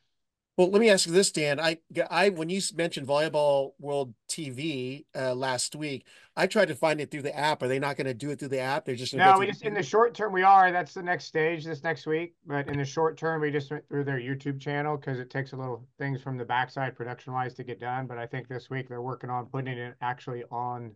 [0.58, 1.60] Well, let me ask you this, Dan.
[1.60, 1.78] I,
[2.10, 7.10] I when you mentioned Volleyball World TV uh, last week, I tried to find it
[7.10, 7.64] through the app.
[7.64, 8.86] Are they not going to do it through the app?
[8.86, 9.40] They're just no.
[9.40, 10.72] We just in the short term we are.
[10.72, 12.36] That's the next stage this next week.
[12.46, 15.54] But in the short term, we just went through their YouTube channel because it takes
[15.54, 18.06] a little things from the backside production wise to get done.
[18.06, 20.92] But I think this week they're working on putting it actually on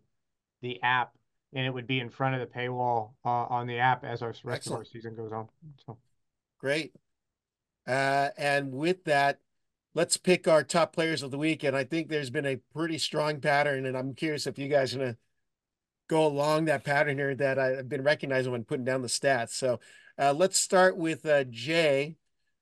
[0.62, 1.14] the app
[1.56, 4.30] and it would be in front of the paywall uh, on the app as our
[4.44, 4.76] rest Excellent.
[4.76, 5.48] of our season goes on.
[5.86, 5.98] So
[6.60, 6.94] great.
[7.88, 9.40] Uh, and with that,
[9.94, 11.64] let's pick our top players of the week.
[11.64, 14.94] And I think there's been a pretty strong pattern, and I'm curious if you guys
[14.94, 15.18] are gonna
[16.08, 19.52] go along that pattern here that I've been recognizing when putting down the stats.
[19.52, 19.80] So
[20.20, 22.18] uh, let's start with uh, Jay.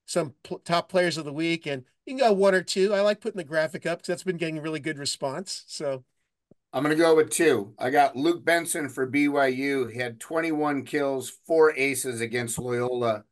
[0.06, 2.92] Some pl- top players of the week, and you can go one or two.
[2.92, 5.64] I like putting the graphic up because that's been getting really good response.
[5.66, 6.04] So
[6.74, 7.72] I'm going to go with two.
[7.78, 9.92] I got Luke Benson for BYU.
[9.92, 13.22] He had 21 kills, four aces against Loyola.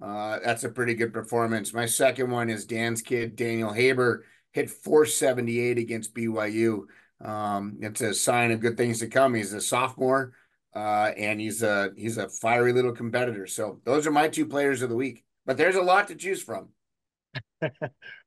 [0.00, 1.74] Uh, that's a pretty good performance.
[1.74, 6.84] My second one is Dan's kid, Daniel Haber, hit 478 against BYU.
[7.20, 9.34] Um, it's a sign of good things to come.
[9.34, 10.34] He's a sophomore,
[10.72, 13.48] uh, and he's a he's a fiery little competitor.
[13.48, 15.24] So those are my two players of the week.
[15.44, 16.68] But there's a lot to choose from.
[17.62, 17.70] All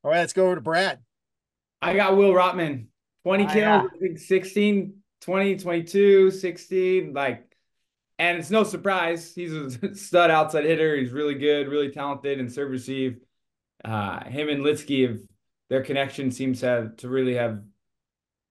[0.04, 0.98] right, let's go over to Brad.
[1.80, 2.88] I got Will Rotman.
[3.26, 3.82] 20 kills, yeah.
[3.92, 7.12] I think 16, 20, 22, 16.
[7.12, 7.56] Like,
[8.20, 9.34] and it's no surprise.
[9.34, 10.94] He's a stud outside hitter.
[10.94, 13.18] He's really good, really talented and serve receive.
[13.84, 15.18] Uh, him and Litsky have
[15.68, 17.64] their connection seems to have, to really have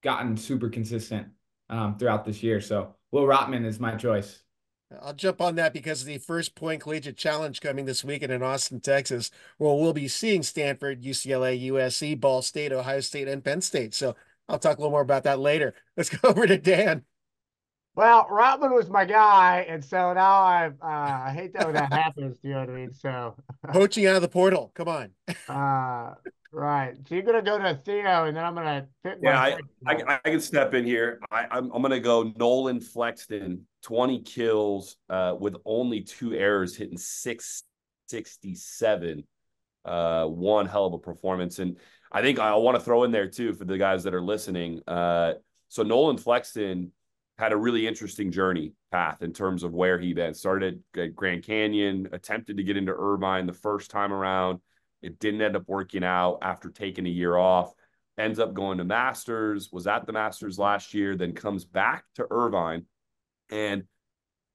[0.04, 1.30] gotten super consistent
[1.70, 2.60] um, throughout this year.
[2.60, 4.44] So Will Rotman is my choice.
[5.02, 8.82] I'll jump on that because the first point collegiate challenge coming this weekend in Austin,
[8.82, 13.94] Texas, where we'll be seeing Stanford, UCLA, USC, Ball State, Ohio State, and Penn State.
[13.94, 14.16] So
[14.48, 15.74] I'll talk a little more about that later.
[15.98, 17.04] Let's go over to Dan.
[17.96, 21.92] Well, Rotman was my guy, and so now I uh, I hate that when that
[21.94, 22.38] happens.
[22.44, 22.94] You know what I mean?
[22.94, 23.36] So
[23.72, 24.72] poaching out of the portal.
[24.76, 25.12] Come on.
[25.48, 26.16] uh,
[26.52, 26.94] right.
[27.08, 28.88] So you're gonna go to Theo, and then I'm gonna
[29.22, 29.40] yeah.
[29.40, 31.22] I, I, I can step in here.
[31.32, 36.98] I I'm, I'm gonna go Nolan Flexen, 20 kills, uh, with only two errors, hitting
[36.98, 39.24] 667.
[39.86, 41.78] Uh, one hell of a performance, and
[42.16, 44.80] I think I want to throw in there too for the guys that are listening.
[44.88, 45.34] Uh,
[45.68, 46.94] so Nolan Flexen
[47.38, 51.44] had a really interesting journey path in terms of where he then started at Grand
[51.44, 54.62] Canyon, attempted to get into Irvine the first time around.
[55.02, 57.74] It didn't end up working out after taking a year off.
[58.18, 62.26] Ends up going to Masters, was at the Masters last year, then comes back to
[62.32, 62.86] Irvine.
[63.50, 63.84] And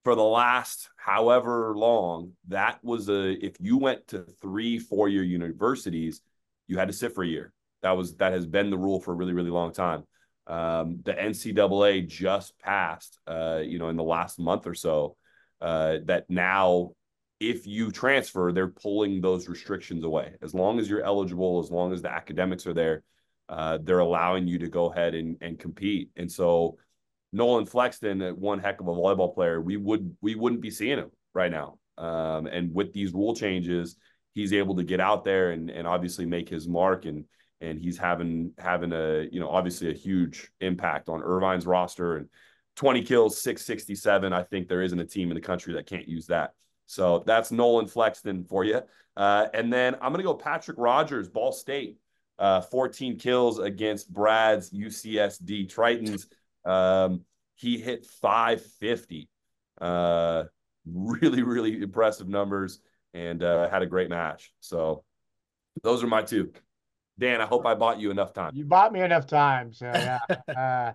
[0.03, 5.23] for the last however long, that was a, if you went to three, four year
[5.23, 6.23] universities,
[6.71, 7.53] you had to sit for a year.
[7.83, 10.05] That was that has been the rule for a really really long time.
[10.47, 15.17] Um, the NCAA just passed, uh, you know, in the last month or so,
[15.61, 16.93] uh, that now
[17.41, 20.35] if you transfer, they're pulling those restrictions away.
[20.43, 23.03] As long as you're eligible, as long as the academics are there,
[23.49, 26.11] uh, they're allowing you to go ahead and, and compete.
[26.17, 26.77] And so
[27.33, 30.99] Nolan Flexen, uh, one heck of a volleyball player, we would we wouldn't be seeing
[30.99, 31.79] him right now.
[31.99, 33.97] Um, and with these rule changes,
[34.35, 37.25] he's able to get out there and and obviously make his mark and
[37.61, 42.17] and he's having having a you know obviously a huge impact on Irvine's roster.
[42.17, 42.29] And
[42.77, 46.27] 20 kills 667 I think there isn't a team in the country that can't use
[46.27, 46.55] that.
[46.87, 48.81] So that's Nolan Flexen for you.
[49.17, 51.99] Uh, and then I'm gonna go Patrick Rogers Ball State.
[52.39, 56.25] Uh, 14 kills against Brad's UCSD Tritons.
[56.65, 59.29] Um, he hit 550
[59.81, 60.45] uh,
[60.87, 62.81] really really impressive numbers
[63.15, 64.53] and uh, had a great match.
[64.61, 65.05] So
[65.83, 66.53] those are my two.
[67.19, 68.53] Dan, I hope I bought you enough time.
[68.55, 69.73] You bought me enough time.
[69.73, 70.21] So yeah.
[70.49, 70.93] uh,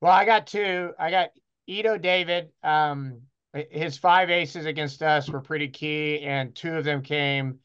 [0.00, 0.92] well, I got two.
[0.98, 1.30] I got
[1.66, 2.50] Ido David.
[2.62, 3.22] Um,
[3.70, 7.60] his five aces against us were pretty key, and two of them came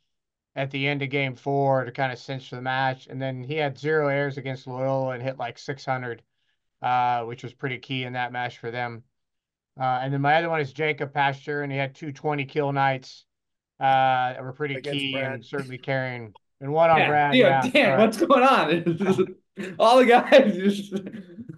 [0.55, 3.07] at the end of game four to kind of cinch the match.
[3.07, 6.21] And then he had zero errors against Loyola and hit like 600,
[6.81, 9.03] uh, which was pretty key in that match for them.
[9.79, 12.73] Uh, and then my other one is Jacob Pasteur, and he had two 20 kill
[12.73, 13.25] nights
[13.81, 15.33] uh, that were pretty against key Brad.
[15.33, 16.33] and certainly carrying.
[16.59, 17.35] And one on yeah, Brad.
[17.35, 19.35] Yeah, damn, what's going on?
[19.79, 20.93] All the guys just.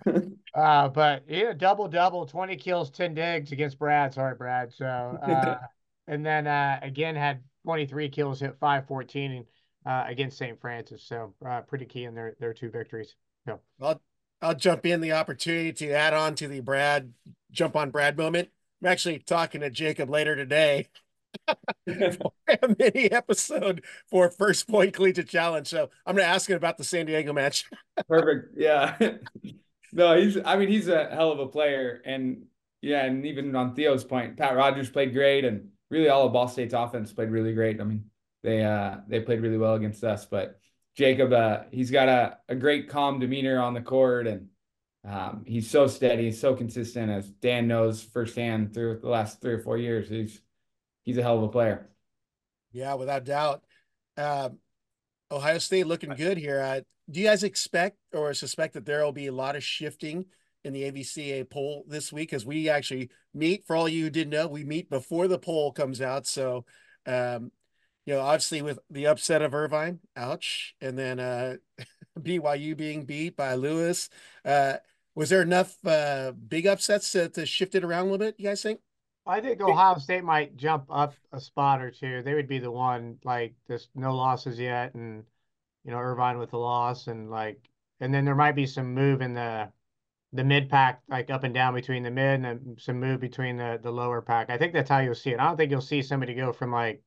[0.56, 4.14] uh, but yeah, double double, 20 kills, 10 digs against Brad.
[4.14, 4.72] Sorry, Brad.
[4.74, 4.86] So,
[5.22, 5.58] uh,
[6.08, 9.46] and then uh, again had 23 kills, hit 514
[9.86, 10.60] uh, against St.
[10.62, 11.04] Francis.
[11.04, 13.16] So uh, pretty key in their their two victories.
[13.46, 14.02] So I'll
[14.42, 17.12] I'll jump in the opportunity to add on to the Brad
[17.52, 18.50] jump on Brad moment.
[18.82, 20.88] I'm actually talking to Jacob later today.
[21.88, 25.68] a mini episode for First Point Collegiate Challenge.
[25.68, 27.70] So I'm going to ask him about the San Diego match.
[28.08, 28.56] Perfect.
[28.58, 28.96] Yeah.
[29.94, 30.38] no, he's.
[30.44, 32.44] I mean, he's a hell of a player, and
[32.82, 36.48] yeah, and even on Theo's point, Pat Rogers played great, and really all of Ball
[36.48, 37.80] State's offense played really great.
[37.80, 38.06] I mean,
[38.44, 40.60] they uh they played really well against us, but
[40.96, 44.50] Jacob, uh, he's got a, a great calm demeanor on the court and
[45.06, 49.60] um, he's so steady, so consistent as Dan knows firsthand through the last three or
[49.60, 50.08] four years.
[50.08, 50.40] He's
[51.04, 51.90] he's a hell of a player.
[52.72, 53.64] Yeah, without doubt.
[54.18, 54.58] Um,
[55.32, 56.60] Ohio State looking good here.
[56.60, 60.26] Uh, do you guys expect or suspect that there will be a lot of shifting
[60.64, 63.66] in the AVCA poll this week as we actually meet.
[63.66, 66.26] For all you who didn't know, we meet before the poll comes out.
[66.26, 66.66] So,
[67.06, 67.52] um,
[68.06, 71.56] you know, obviously with the upset of Irvine, ouch, and then uh,
[72.20, 74.10] BYU being beat by Lewis.
[74.46, 74.76] Uh,
[75.16, 78.36] was there enough uh, big upsets to, to shift it around a little bit?
[78.38, 78.80] You guys think?
[79.26, 82.22] I think Ohio State might jump up a spot or two.
[82.22, 85.26] They would be the one like this, no losses yet, and
[85.84, 87.60] you know Irvine with the loss, and like,
[88.00, 89.72] and then there might be some move in the
[90.34, 93.80] the mid pack like up and down between the mid and some move between the
[93.82, 94.50] the lower pack.
[94.50, 95.40] I think that's how you'll see it.
[95.40, 97.02] I don't think you'll see somebody go from like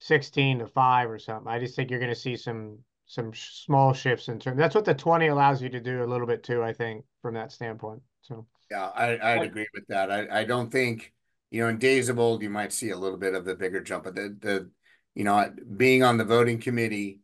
[0.00, 1.48] 16 to 5 or something.
[1.52, 4.58] I just think you're going to see some some small shifts in terms.
[4.58, 7.34] That's what the 20 allows you to do a little bit too, I think, from
[7.34, 8.02] that standpoint.
[8.22, 10.10] So Yeah, I I'd agree with that.
[10.10, 11.12] I I don't think,
[11.56, 13.80] you know, in days of old you might see a little bit of the bigger
[13.80, 14.70] jump, but the the
[15.14, 17.20] you know, being on the voting committee,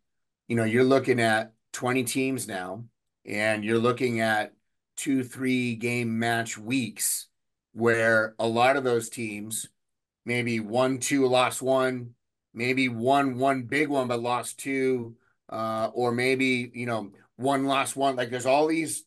[0.49, 2.83] you know, you're looking at 20 teams now
[3.27, 4.55] and you're looking at
[4.97, 7.29] two, three game match weeks
[7.75, 9.69] where a lot of those teams
[10.25, 12.15] maybe one, two, lost one,
[12.55, 15.15] maybe one, one big one, but lost two,
[15.51, 18.17] uh, or maybe, you know, one lost one.
[18.17, 19.05] Like there's all these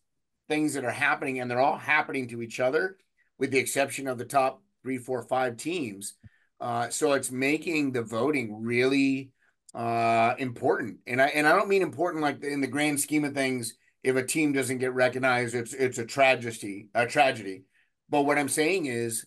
[0.49, 2.97] things that are happening and they're all happening to each other
[3.39, 6.13] with the exception of the top three, four, five teams.
[6.61, 9.31] Uh, so it's making the voting really
[9.73, 10.99] uh, important.
[11.07, 14.15] And I, and I don't mean important like in the grand scheme of things if
[14.15, 17.63] a team doesn't get recognized, it's it's a tragedy, a tragedy.
[18.07, 19.25] But what I'm saying is,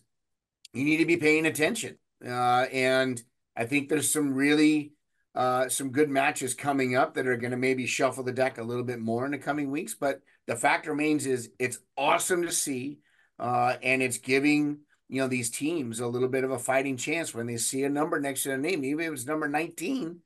[0.73, 3.21] you need to be paying attention, uh, and
[3.57, 4.93] I think there's some really
[5.35, 8.63] uh, some good matches coming up that are going to maybe shuffle the deck a
[8.63, 9.95] little bit more in the coming weeks.
[9.99, 12.99] But the fact remains is it's awesome to see,
[13.37, 17.33] uh, and it's giving you know these teams a little bit of a fighting chance
[17.33, 20.19] when they see a number next to their name, even if it's number 19.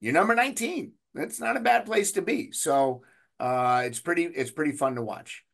[0.00, 0.92] You're number 19.
[1.14, 2.52] That's not a bad place to be.
[2.52, 3.02] So
[3.40, 5.44] uh, it's pretty it's pretty fun to watch.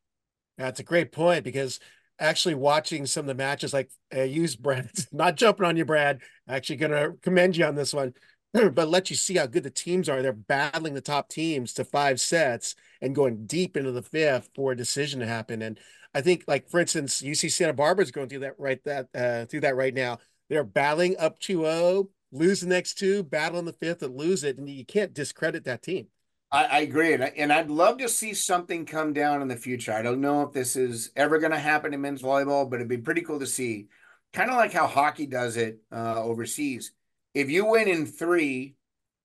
[0.58, 1.80] That's a great point because
[2.18, 6.20] actually watching some of the matches, like uh, use Brad, not jumping on you, Brad.
[6.48, 8.14] Actually, to commend you on this one,
[8.52, 10.22] but let you see how good the teams are.
[10.22, 14.72] They're battling the top teams to five sets and going deep into the fifth for
[14.72, 15.62] a decision to happen.
[15.62, 15.78] And
[16.14, 19.46] I think, like for instance, UC Santa Barbara is going through that right that uh,
[19.46, 20.18] through that right now.
[20.48, 24.58] They're battling up 2-0, lose the next two, battle in the fifth, and lose it,
[24.58, 26.08] and you can't discredit that team.
[26.50, 29.56] I, I agree, and, I, and I'd love to see something come down in the
[29.56, 29.92] future.
[29.94, 32.88] I don't know if this is ever going to happen in men's volleyball, but it'd
[32.88, 33.86] be pretty cool to see.
[34.34, 36.92] Kind of like how hockey does it uh, overseas.
[37.32, 38.74] If you win in three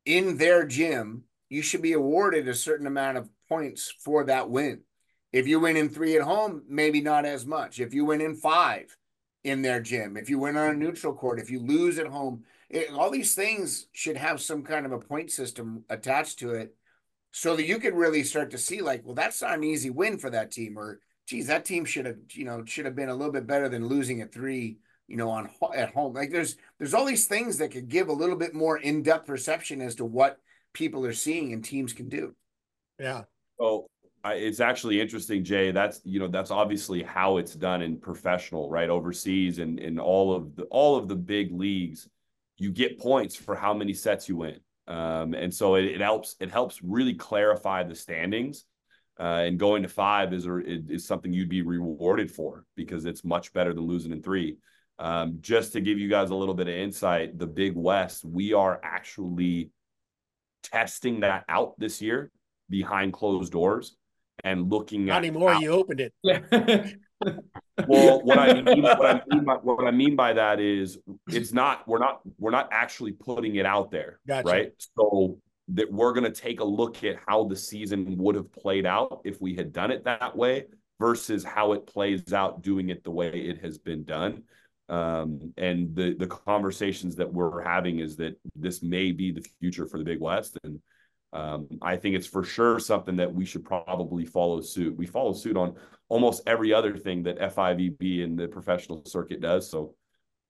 [0.06, 4.82] in their gym, you should be awarded a certain amount of points for that win.
[5.38, 7.80] If you win in three at home, maybe not as much.
[7.80, 8.97] If you win in five
[9.43, 10.80] in their gym, if you win on a mm-hmm.
[10.80, 14.88] neutral court, if you lose at home, it, all these things should have some kind
[14.88, 16.76] of a point system attached to it
[17.30, 20.18] so that you could really start to see like, well, that's not an easy win
[20.18, 23.16] for that team, or geez, that team should have, you know, should have been a
[23.16, 26.16] little bit better than losing at three, you know, on at home.
[26.16, 29.28] Like there's there's all these things that could give a little bit more in depth
[29.28, 30.39] perception as to what
[30.74, 32.34] people are seeing and teams can do.
[32.99, 33.26] Yeah.
[33.59, 33.88] Oh,
[34.36, 35.71] It's actually interesting, Jay.
[35.71, 38.89] That's you know that's obviously how it's done in professional, right?
[38.89, 42.07] Overseas and in all of the all of the big leagues,
[42.57, 44.59] you get points for how many sets you win.
[44.88, 48.65] Um, and so it, it, helps it helps really clarify the standings.
[49.19, 53.51] Uh, and going to five is is something you'd be rewarded for because it's much
[53.51, 54.57] better than losing in three.
[54.99, 58.53] Um, just to give you guys a little bit of insight, the Big West, we
[58.53, 59.71] are actually
[60.63, 62.32] testing that out this year
[62.69, 63.95] behind closed doors
[64.48, 65.54] and looking Not at anymore.
[65.54, 66.14] how, You opened it.
[66.24, 66.39] Yeah.
[67.88, 71.52] well what i mean what i mean by what i mean by that is it's
[71.52, 74.48] not we're not we're not actually putting it out there Gotcha.
[74.48, 75.39] right so
[75.70, 79.22] that we're going to take a look at how the season would have played out
[79.26, 80.66] if we had done it that way
[81.00, 84.43] versus how it plays out doing it the way it has been done
[84.89, 89.88] um, and the the conversations that we're having is that this may be the future
[89.88, 90.80] for the big west and
[91.34, 94.95] um, I think it's for sure something that we should probably follow suit.
[94.95, 95.75] We follow suit on
[96.09, 99.69] almost every other thing that FIVB and the professional circuit does.
[99.69, 99.95] So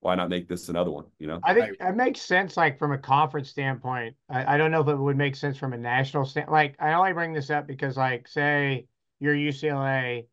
[0.02, 1.06] why not make this another one?
[1.18, 4.16] You know, I think it makes sense, like from a conference standpoint.
[4.30, 6.50] I, I don't know if it would make sense from a national stand.
[6.50, 8.86] Like I only bring this up because, like, say
[9.20, 10.28] you're UCLA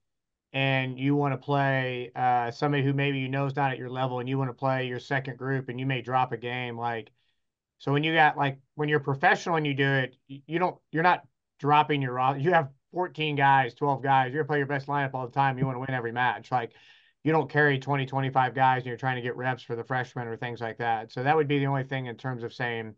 [0.53, 3.91] and you want to play uh, somebody who maybe you know is not at your
[3.91, 6.77] level, and you want to play your second group, and you may drop a game,
[6.77, 7.11] like
[7.79, 11.03] so when you got like when you're professional and you do it, you don't you're
[11.03, 11.25] not
[11.59, 14.33] dropping your you have 14 guys, 12 guys.
[14.33, 15.59] You're gonna play your best lineup all the time.
[15.59, 16.51] You want to win every match.
[16.51, 16.73] Like
[17.25, 20.29] you don't carry 20, 25 guys and you're trying to get reps for the freshmen
[20.29, 21.11] or things like that.
[21.13, 22.95] So that would be the only thing in terms of saying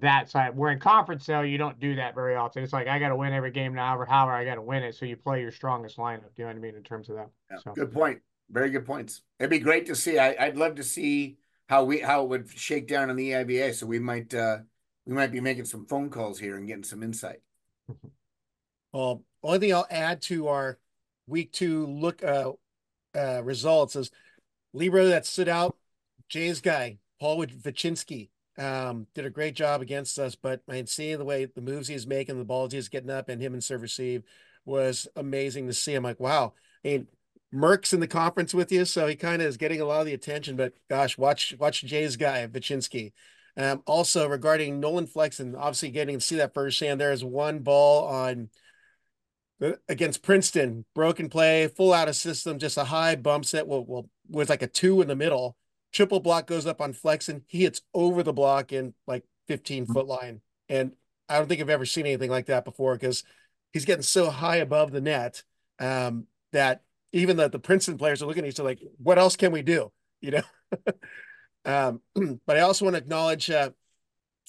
[0.00, 0.54] that side.
[0.54, 2.62] We're in conference though, you don't do that very often.
[2.62, 4.94] It's like I gotta win every game now, or however I gotta win it.
[4.94, 6.34] So you play your strongest lineup.
[6.36, 7.30] Do you know what I mean in terms of that?
[7.50, 7.72] Yeah, so.
[7.72, 8.20] Good point.
[8.50, 9.22] Very good points.
[9.38, 10.18] It'd be great to see.
[10.18, 11.38] I, I'd love to see
[11.68, 13.74] how we how it would shake down in the EIVA.
[13.74, 14.58] So we might uh
[15.08, 17.40] we might be making some phone calls here and getting some insight.
[18.92, 20.78] Well, only thing I'll add to our
[21.26, 22.52] week two look uh,
[23.16, 24.10] uh results is
[24.72, 25.76] libero that stood out,
[26.28, 28.28] Jay's guy, Paul Vachinsky,
[28.58, 32.06] um, did a great job against us, but I seeing the way the moves he's
[32.06, 34.24] making, the balls he's getting up, and him and serve receive
[34.66, 35.94] was amazing to see.
[35.94, 36.52] I'm like, wow.
[36.84, 37.06] I mean,
[37.54, 40.06] Merck's in the conference with you, so he kind of is getting a lot of
[40.06, 40.56] the attention.
[40.56, 43.12] But gosh, watch watch Jay's guy, Vachinsky.
[43.58, 47.00] Um, also regarding Nolan Flexen, obviously getting to see that firsthand.
[47.00, 48.50] There is one ball on
[49.60, 53.66] uh, against Princeton, broken play, full out of system, just a high bump set.
[53.66, 55.56] Well, well, with like a two in the middle.
[55.90, 57.42] Triple block goes up on Flexen.
[57.48, 60.92] He hits over the block in like 15 foot line, and
[61.28, 63.24] I don't think I've ever seen anything like that before because
[63.72, 65.42] he's getting so high above the net
[65.80, 66.82] um, that
[67.12, 69.62] even the, the Princeton players are looking at each other like, what else can we
[69.62, 69.90] do?
[70.20, 70.42] You know?
[71.68, 72.00] um,
[72.46, 73.70] but I also want to acknowledge uh,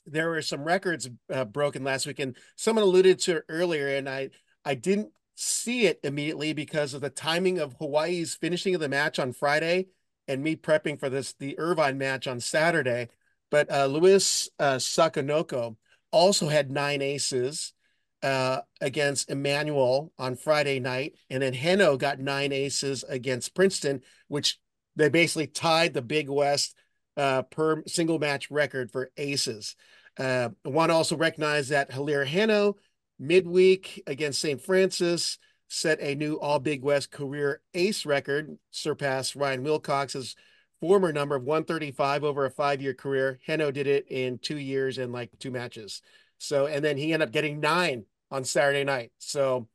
[0.05, 4.30] there were some records uh, broken last week, and someone alluded to earlier, and I
[4.65, 9.20] I didn't see it immediately because of the timing of Hawaii's finishing of the match
[9.20, 9.88] on Friday
[10.28, 13.09] and me prepping for this the Irvine match on Saturday.
[13.51, 15.76] But uh, Luis uh, Sakanoko
[16.11, 17.74] also had nine aces
[18.22, 24.59] uh, against Emmanuel on Friday night, and then Heno got nine aces against Princeton, which
[24.95, 26.76] they basically tied the Big West
[27.20, 29.76] uh, per single match record for aces.
[30.17, 32.78] Uh, I want to also recognize that Hilaire Heno
[33.20, 34.61] midweek against St.
[34.61, 40.36] Francis set a new All Big West career ace record, surpassed Ryan Wilcox's
[40.80, 43.38] former number of 135 over a five year career.
[43.45, 46.01] Heno did it in two years and like two matches.
[46.38, 49.11] So, and then he ended up getting nine on Saturday night.
[49.17, 49.67] So,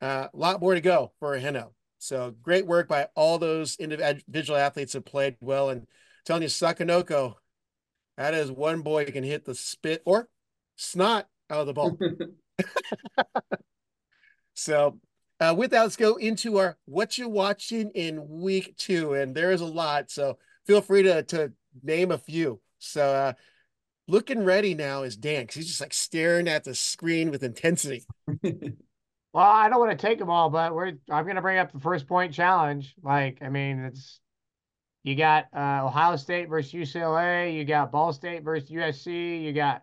[0.00, 1.72] uh, a lot more to go for Heno.
[1.98, 5.70] So, great work by all those individual athletes that played well.
[5.70, 5.86] And
[6.24, 7.34] telling you, Sakanoko,
[8.16, 10.28] that is one boy who can hit the spit or
[10.76, 11.98] snot out of the ball.
[14.54, 14.98] so,
[15.40, 19.14] uh, with that, let's go into our what you're watching in week two.
[19.14, 20.10] And there is a lot.
[20.10, 21.52] So, feel free to, to
[21.82, 22.60] name a few.
[22.78, 23.32] So, uh,
[24.08, 28.04] looking ready now is Dan because he's just like staring at the screen with intensity.
[28.42, 28.64] well,
[29.34, 31.80] I don't want to take them all, but we're I'm going to bring up the
[31.80, 32.94] first point challenge.
[33.02, 34.20] Like, I mean, it's
[35.02, 39.82] you got uh, Ohio State versus UCLA, you got Ball State versus USC, you got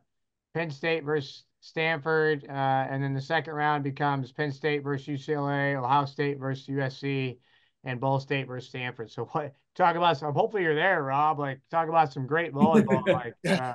[0.54, 2.52] Penn State versus Stanford, uh,
[2.90, 7.38] and then the second round becomes Penn State versus UCLA, Ohio State versus USC,
[7.84, 9.12] and Ball State versus Stanford.
[9.12, 9.54] So what?
[9.76, 10.34] Talk about some.
[10.34, 11.40] Hopefully you're there, Rob.
[11.40, 13.08] Like talk about some great volleyball.
[13.14, 13.74] like uh,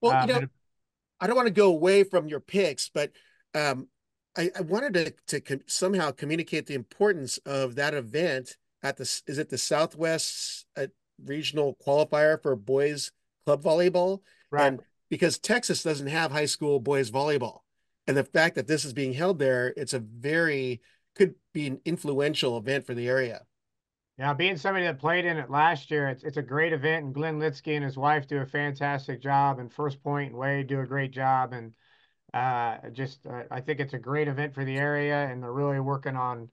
[0.00, 0.46] well, you know,
[1.20, 3.12] I don't want to go away from your picks, but
[3.54, 3.88] um,
[4.36, 9.22] I, I, wanted to to com- somehow communicate the importance of that event at the
[9.26, 10.86] is it the Southwest uh,
[11.24, 13.10] regional qualifier for boys
[13.46, 14.20] club volleyball,
[14.50, 14.66] right?
[14.66, 14.80] And
[15.10, 17.60] because Texas doesn't have high school boys volleyball,
[18.06, 20.82] and the fact that this is being held there, it's a very
[21.16, 23.42] could be an influential event for the area.
[24.18, 27.14] Yeah, being somebody that played in it last year, it's it's a great event, and
[27.14, 30.80] Glenn Litsky and his wife do a fantastic job, and First Point and Wade do
[30.80, 31.72] a great job, and
[32.34, 35.80] uh, just uh, I think it's a great event for the area, and they're really
[35.80, 36.50] working on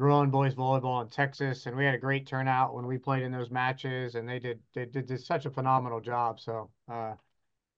[0.00, 3.30] growing boys volleyball in Texas, and we had a great turnout when we played in
[3.30, 6.40] those matches, and they did they did, did such a phenomenal job.
[6.40, 7.12] So uh,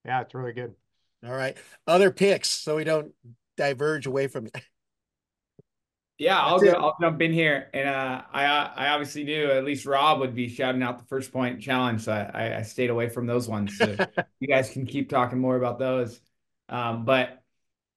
[0.04, 0.72] yeah, it's really good.
[1.26, 1.56] All right.
[1.86, 3.12] Other picks so we don't
[3.56, 4.56] diverge away from it.
[6.18, 9.84] Yeah, I'll go, I'll jump in here, and uh, I I obviously knew at least
[9.84, 13.26] Rob would be shouting out the first point challenge, so I, I stayed away from
[13.26, 13.76] those ones.
[13.76, 13.96] So
[14.38, 16.20] you guys can keep talking more about those.
[16.68, 17.41] Um, but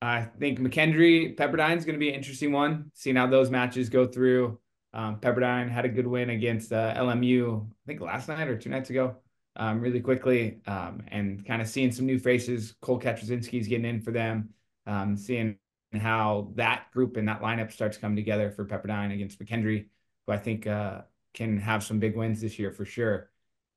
[0.06, 2.92] I think McKendree Pepperdine is going to be an interesting one.
[2.94, 4.60] Seeing how those matches go through.
[4.94, 8.70] Um, Pepperdine had a good win against uh, LMU, I think last night or two
[8.70, 9.18] nights ago,
[9.56, 12.76] um, really quickly, um, and kind of seeing some new faces.
[12.82, 14.50] Cole Katrasinski's getting in for them.
[14.86, 15.58] Um, seeing
[15.94, 19.88] how that group and that lineup starts coming together for Pepperdine against McKendree,
[20.28, 21.02] who I think uh,
[21.34, 23.32] can have some big wins this year for sure.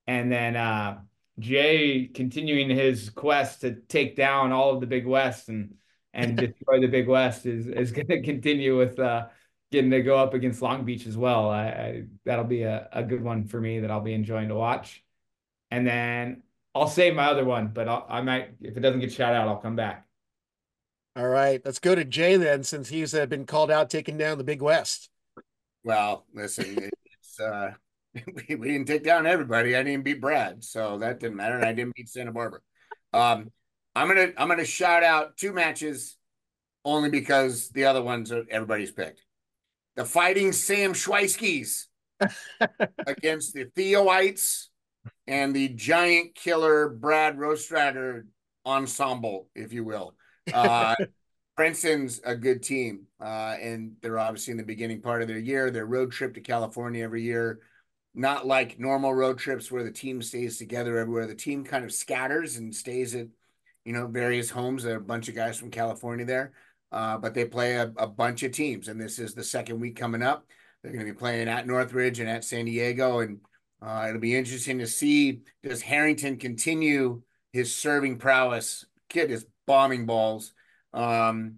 [0.06, 0.98] And then uh,
[1.38, 5.74] Jay continuing his quest to take down all of the Big West and
[6.12, 9.26] and destroy the Big West is is going to continue with uh,
[9.70, 11.50] getting to go up against Long Beach as well.
[11.50, 14.54] I, I, that'll be a, a good one for me that I'll be enjoying to
[14.54, 15.04] watch.
[15.70, 16.42] And then
[16.74, 19.48] I'll save my other one, but I'll, I might if it doesn't get shout out,
[19.48, 20.06] I'll come back.
[21.16, 24.38] All right, let's go to Jay then, since he's uh, been called out taking down
[24.38, 25.10] the Big West.
[25.82, 26.90] Well, listen,
[27.20, 27.72] it's uh,
[28.14, 29.74] we, we didn't take down everybody.
[29.74, 31.56] I didn't beat Brad, so that didn't matter.
[31.56, 32.60] And I didn't beat Santa Barbara.
[33.12, 33.50] Um,
[33.98, 36.16] I'm gonna I'm gonna shout out two matches
[36.84, 39.24] only because the other ones are everybody's picked.
[39.96, 41.86] The Fighting Sam Shweiskys
[43.06, 44.70] against the Theoites
[45.26, 48.26] and the Giant Killer Brad Rostratter
[48.64, 50.14] ensemble, if you will.
[50.54, 50.94] Uh,
[51.56, 55.72] Princeton's a good team, uh, and they're obviously in the beginning part of their year.
[55.72, 57.58] Their road trip to California every year,
[58.14, 61.26] not like normal road trips where the team stays together everywhere.
[61.26, 63.26] The team kind of scatters and stays at,
[63.88, 64.82] you know, various homes.
[64.82, 66.52] There are a bunch of guys from California there,
[66.92, 69.96] uh, but they play a, a bunch of teams, and this is the second week
[69.96, 70.44] coming up.
[70.82, 73.40] They're going to be playing at Northridge and at San Diego, and
[73.80, 77.22] uh, it'll be interesting to see does Harrington continue
[77.54, 78.84] his serving prowess.
[79.08, 80.52] Kid is bombing balls.
[80.92, 81.54] Um,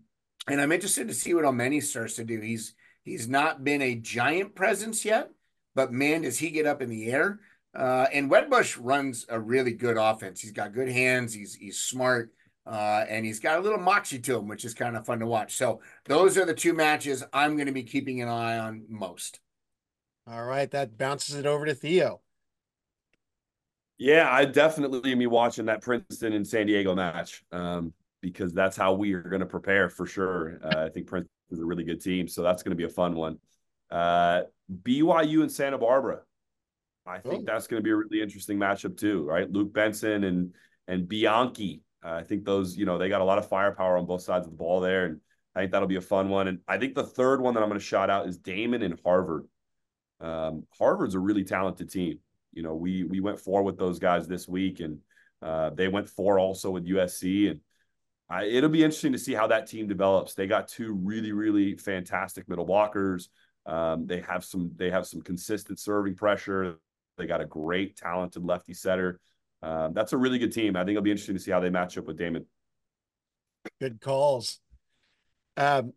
[0.47, 2.41] and I'm interested to see what Omeni starts to do.
[2.41, 5.31] He's he's not been a giant presence yet,
[5.74, 7.41] but man, does he get up in the air.
[7.75, 10.41] Uh, and Wedbush runs a really good offense.
[10.41, 11.33] He's got good hands.
[11.33, 12.33] He's he's smart.
[12.66, 15.27] Uh, and he's got a little moxie to him, which is kind of fun to
[15.27, 15.57] watch.
[15.57, 19.41] So those are the two matches I'm going to be keeping an eye on most.
[20.27, 22.21] All right, that bounces it over to Theo.
[23.99, 27.93] Yeah, I definitely be watching that Princeton and San Diego match um,
[28.23, 30.59] because that's how we are going to prepare for sure.
[30.62, 32.89] Uh, I think Princeton is a really good team, so that's going to be a
[32.89, 33.39] fun one.
[33.91, 34.43] Uh,
[34.85, 36.21] BYU and Santa Barbara,
[37.11, 37.53] I think oh.
[37.53, 39.51] that's going to be a really interesting matchup too, right?
[39.51, 40.55] Luke Benson and
[40.89, 41.83] and Bianchi.
[42.05, 44.47] Uh, I think those, you know, they got a lot of firepower on both sides
[44.47, 45.21] of the ball there, and
[45.55, 46.49] I think that'll be a fun one.
[46.49, 48.99] And I think the third one that I'm going to shout out is Daemen and
[49.05, 49.47] Harvard.
[50.21, 52.21] Um, Harvard's a really talented team
[52.53, 54.99] you know, we we went four with those guys this week, and
[55.43, 57.61] uh, they went four also with USC, and
[58.29, 60.35] I, it'll be interesting to see how that team develops.
[60.35, 63.29] They got two really really fantastic middle blockers.
[63.67, 66.77] Um, they have some they have some consistent serving pressure.
[67.21, 69.21] They got a great talented lefty setter.
[69.62, 70.75] Um, that's a really good team.
[70.77, 72.47] I think it'll be interesting to see how they match up with Daemen.
[73.81, 74.59] Good calls.
[75.57, 75.93] Um,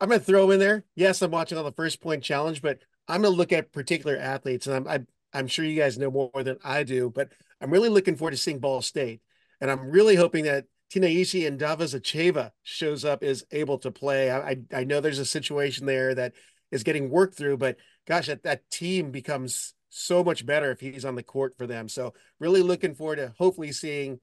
[0.00, 0.84] I'm going to throw in there.
[0.94, 4.16] Yes, I'm watching on the first point challenge, but I'm going to look at particular
[4.16, 7.28] athletes, and I'm, I'm I'm sure you guys know more than I do, but
[7.60, 9.20] I'm really looking forward to seeing Ball State.
[9.60, 14.30] And I'm really hoping that Tinaishe Ndavazheva shows up, is able to play.
[14.30, 16.32] I, I know there's a situation there that
[16.70, 21.04] is getting worked through, but gosh, that, that team becomes so much better if he's
[21.04, 21.88] on the court for them.
[21.88, 24.20] So really looking forward to hopefully seeing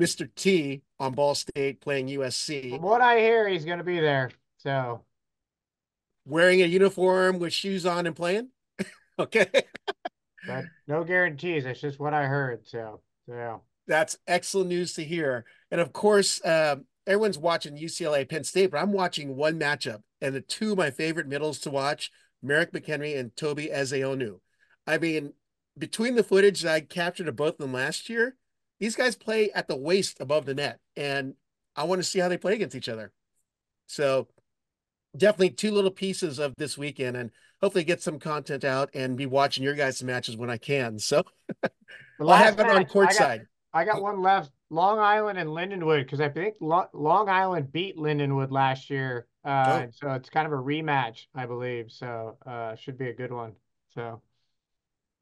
[0.00, 0.28] Mr.
[0.34, 2.70] T on Ball State playing USC.
[2.70, 4.30] From what I hear, he's going to be there.
[4.58, 5.02] So
[6.24, 8.48] wearing a uniform with shoes on and playing.
[9.18, 9.46] okay.
[10.46, 11.64] But no guarantees.
[11.64, 12.66] That's just what I heard.
[12.66, 13.60] So, yeah.
[13.86, 15.46] That's excellent news to hear.
[15.70, 16.76] And of course, uh,
[17.06, 20.90] everyone's watching UCLA Penn State, but I'm watching one matchup and the two of my
[20.90, 22.10] favorite middles to watch
[22.42, 24.40] Merrick McHenry and Toby Ezeonu.
[24.86, 25.32] I mean,
[25.76, 28.36] between the footage that I captured of both of them last year,
[28.80, 30.78] these guys play at the waist above the net.
[30.96, 31.34] And
[31.74, 33.12] I want to see how they play against each other.
[33.86, 34.28] So
[35.16, 37.30] definitely two little pieces of this weekend and
[37.60, 40.98] hopefully get some content out and be watching your guys' matches when I can.
[40.98, 41.22] So
[42.20, 43.46] I'll have it on courtside.
[43.72, 48.50] I got one left Long Island and Lindenwood because I think Long Island beat Lindenwood
[48.50, 49.26] last year.
[49.44, 49.90] Uh, oh.
[49.92, 51.90] So it's kind of a rematch, I believe.
[51.90, 53.54] So uh, should be a good one.
[53.94, 54.20] So.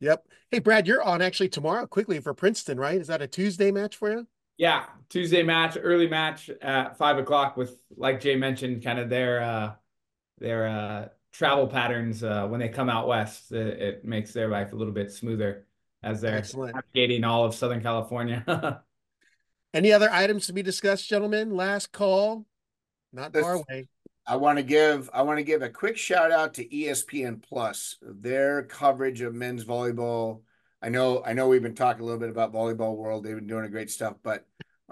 [0.02, 0.26] Yep.
[0.50, 3.00] Hey, Brad, you're on actually tomorrow quickly for Princeton, right?
[3.00, 4.26] Is that a Tuesday match for you?
[4.58, 9.42] Yeah, Tuesday match, early match at five o'clock with, like Jay mentioned, kind of their
[9.42, 9.72] uh,
[10.38, 13.52] their uh, travel patterns uh, when they come out west.
[13.52, 15.66] It, it, makes their life a little bit smoother
[16.02, 16.74] as they're Excellent.
[16.74, 18.82] navigating all of Southern California.
[19.74, 21.54] Any other items to be discussed, gentlemen?
[21.54, 22.44] Last call,
[23.12, 23.86] not This- far away.
[24.26, 27.96] I want to give I want to give a quick shout out to ESPN Plus.
[28.00, 30.42] Their coverage of men's volleyball.
[30.80, 33.24] I know I know we've been talking a little bit about volleyball world.
[33.24, 34.46] They've been doing a great stuff, but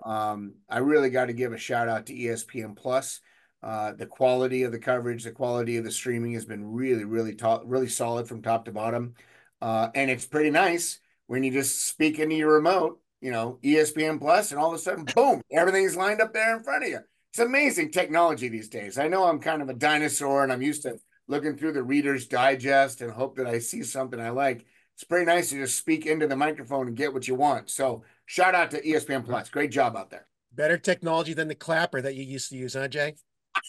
[0.05, 3.21] um, I really got to give a shout out to ESPN Plus.
[3.63, 7.35] Uh, the quality of the coverage, the quality of the streaming has been really, really
[7.35, 9.15] top, really solid from top to bottom.
[9.61, 14.19] Uh, and it's pretty nice when you just speak into your remote, you know, ESPN
[14.19, 17.01] Plus, and all of a sudden, boom, everything's lined up there in front of you
[17.31, 18.99] it's amazing technology these days.
[18.99, 22.27] I know I'm kind of a dinosaur and I'm used to looking through the Reader's
[22.27, 24.67] Digest and hope that I see something I like.
[24.95, 27.71] It's pretty nice to just speak into the microphone and get what you want.
[27.71, 29.49] So shout out to ESPN Plus.
[29.49, 30.27] Great job out there.
[30.53, 33.15] Better technology than the clapper that you used to use, huh, Jay?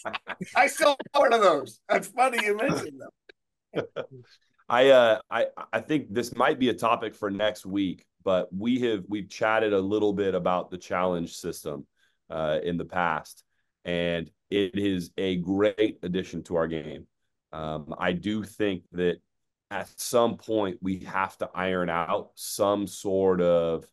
[0.56, 1.78] I still have one of those.
[1.88, 3.84] That's funny you mentioned them.
[4.68, 8.80] I uh I I think this might be a topic for next week, but we
[8.80, 11.86] have we've chatted a little bit about the challenge system
[12.30, 13.44] uh in the past
[13.84, 17.06] and it is a great addition to our game.
[17.52, 19.16] Um, I do think that
[19.70, 23.86] at some point we have to iron out some sort of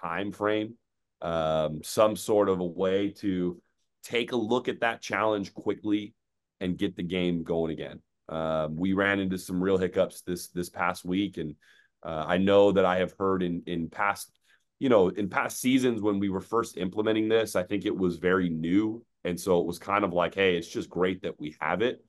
[0.00, 0.74] time frame,
[1.22, 3.60] um, some sort of a way to
[4.02, 6.14] take a look at that challenge quickly
[6.60, 8.00] and get the game going again.
[8.28, 11.54] Um, we ran into some real hiccups this this past week, and
[12.02, 14.30] uh, I know that I have heard in in past
[14.78, 18.16] you know in past seasons when we were first implementing this, I think it was
[18.16, 21.56] very new, and so it was kind of like, hey, it's just great that we
[21.60, 22.04] have it.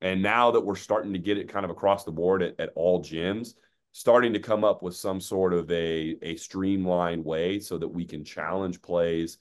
[0.00, 2.72] And now that we're starting to get it kind of across the board at, at
[2.74, 3.54] all gyms,
[3.92, 8.04] starting to come up with some sort of a a streamlined way so that we
[8.04, 9.38] can challenge plays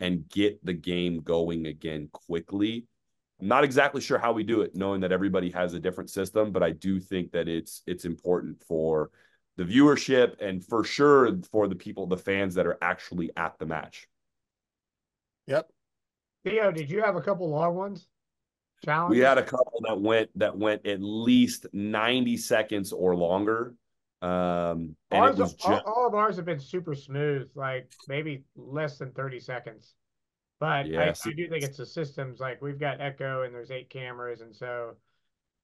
[0.00, 2.86] and get the game going again quickly.
[3.40, 6.50] I'm not exactly sure how we do it, knowing that everybody has a different system,
[6.50, 9.10] but I do think that it's it's important for
[9.56, 13.66] the viewership and for sure for the people, the fans that are actually at the
[13.66, 14.08] match.
[15.46, 15.68] Yep.
[16.44, 18.08] Theo, did you have a couple long ones?
[18.84, 19.10] Challenge.
[19.10, 23.74] We had a couple that went that went at least 90 seconds or longer.
[24.22, 27.90] Um, and Ours, it was all, just all of ours have been super smooth, like
[28.08, 29.94] maybe less than 30 seconds.
[30.58, 32.40] But Yeah, I, I do think it's the systems.
[32.40, 34.96] Like we've got Echo and there's eight cameras, and so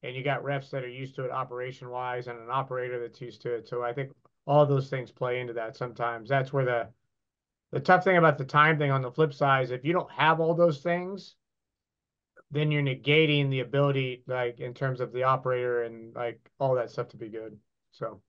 [0.02, 3.20] and you got refs that are used to it operation wise and an operator that's
[3.20, 3.68] used to it.
[3.68, 4.12] So I think
[4.46, 6.28] all those things play into that sometimes.
[6.28, 6.88] That's where the
[7.72, 10.10] the tough thing about the time thing on the flip side is if you don't
[10.12, 11.34] have all those things,
[12.50, 16.90] then you're negating the ability, like in terms of the operator and like all that
[16.90, 17.58] stuff to be good.
[17.92, 18.22] So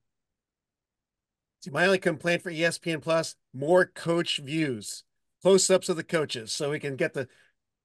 [1.60, 5.04] See, my only complaint for ESPN Plus: more coach views,
[5.42, 7.28] close-ups of the coaches, so we can get the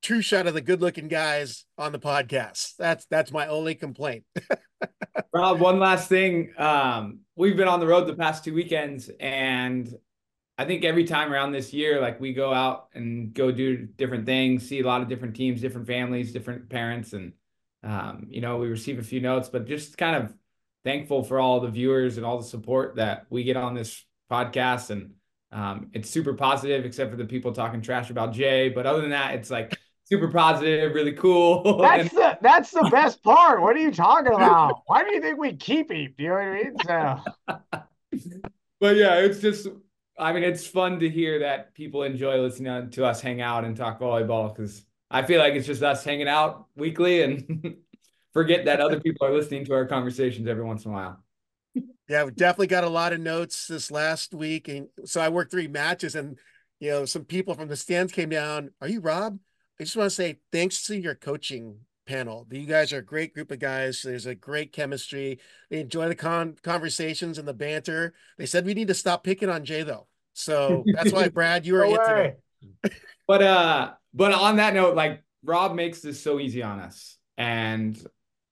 [0.01, 2.77] true shot of the good-looking guys on the podcast.
[2.77, 4.23] That's that's my only complaint.
[5.33, 6.53] Rob, one last thing.
[6.57, 9.93] Um, we've been on the road the past two weekends, and
[10.57, 14.25] I think every time around this year, like we go out and go do different
[14.25, 17.33] things, see a lot of different teams, different families, different parents, and
[17.83, 20.33] um, you know, we receive a few notes, but just kind of
[20.83, 24.89] thankful for all the viewers and all the support that we get on this podcast.
[24.89, 25.11] And
[25.51, 28.69] um, it's super positive, except for the people talking trash about Jay.
[28.69, 31.77] But other than that, it's like super positive, really cool.
[31.81, 33.61] That's And- the that's the best part.
[33.61, 34.81] What are you talking about?
[34.87, 36.13] Why do you think we keep him?
[36.17, 36.75] Do you know what I mean?
[36.85, 37.79] So
[38.79, 39.67] but yeah, it's just,
[40.17, 43.75] I mean, it's fun to hear that people enjoy listening to us hang out and
[43.75, 47.77] talk volleyball because I feel like it's just us hanging out weekly and
[48.33, 51.23] forget that other people are listening to our conversations every once in a while.
[52.07, 55.51] Yeah, we definitely got a lot of notes this last week, and so I worked
[55.51, 56.37] three matches, and
[56.79, 58.69] you know, some people from the stands came down.
[58.79, 59.39] Are you Rob?
[59.79, 62.47] I just want to say thanks to your coaching panel.
[62.51, 64.01] You guys are a great group of guys.
[64.01, 65.39] There's a great chemistry.
[65.69, 68.13] They enjoy the con- conversations and the banter.
[68.37, 70.07] They said we need to stop picking on Jay though.
[70.33, 72.35] So that's why Brad, you are no in today.
[73.27, 77.97] But uh, but on that note, like Rob makes this so easy on us, and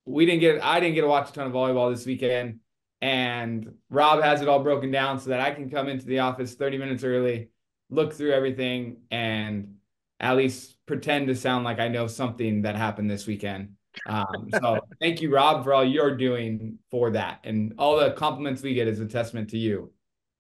[0.06, 2.60] we didn't get, I didn't get to watch a ton of volleyball this weekend,
[3.02, 6.56] and Rob has it all broken down so that I can come into the office
[6.56, 7.50] 30 minutes early,
[7.90, 9.76] look through everything, and
[10.24, 13.74] at least pretend to sound like I know something that happened this weekend.
[14.08, 18.62] Um, so thank you, Rob, for all you're doing for that, and all the compliments
[18.62, 19.92] we get is a testament to you.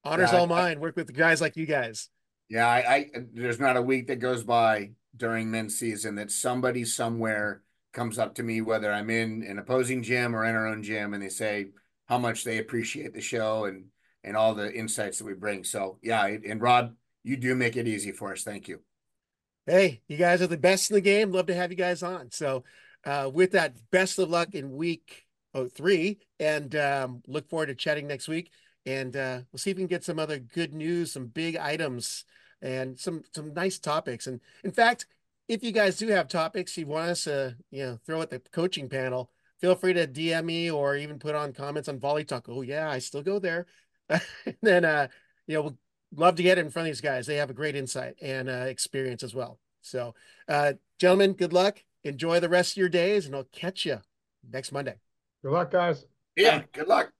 [0.05, 0.79] Honors Yeah, all I- mine.
[0.79, 2.09] Work with guys like you guys.
[2.49, 6.85] Yeah, I, I there's not a week that goes by during men's season that somebody
[6.85, 7.61] somewhere
[7.93, 11.13] comes up to me, whether I'm in an opposing gym or in our own gym,
[11.13, 11.67] and they say
[12.07, 13.85] how much they appreciate the show and
[14.23, 15.63] and all the insights that we bring.
[15.65, 18.43] So yeah, and Rob, you do make it easy for us.
[18.43, 18.79] Thank you.
[19.65, 21.31] Hey, you guys are the best in the game.
[21.31, 22.31] Love to have you guys on.
[22.31, 22.65] So,
[23.05, 27.75] uh, with that, best of luck in week oh, three, and um, look forward to
[27.75, 28.51] chatting next week.
[28.85, 32.25] And uh, we'll see if we can get some other good news, some big items
[32.61, 34.27] and some some nice topics.
[34.27, 35.05] And in fact,
[35.47, 38.39] if you guys do have topics you want us to you know throw at the
[38.39, 42.47] coaching panel, feel free to DM me or even put on comments on Volley Talk.
[42.49, 43.65] Oh yeah, I still go there.
[44.09, 45.07] and then uh,
[45.47, 45.77] you know, we'll
[46.15, 47.25] love to get in front of these guys.
[47.25, 49.59] They have a great insight and uh, experience as well.
[49.81, 50.15] So,
[50.47, 51.83] uh, gentlemen, good luck.
[52.03, 53.99] Enjoy the rest of your days, and I'll catch you
[54.51, 54.95] next Monday.
[55.41, 56.05] Good luck, guys.
[56.35, 57.11] Yeah, good luck.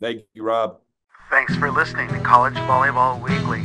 [0.00, 0.78] Thank you, Rob.
[1.30, 3.62] Thanks for listening to College Volleyball Weekly.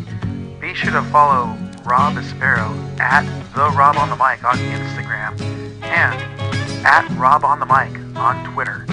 [0.60, 3.24] Be sure to follow Rob Aspero at
[3.54, 5.40] the Rob on the Mic on Instagram
[5.84, 8.86] and at Rob on the Mic on Twitter.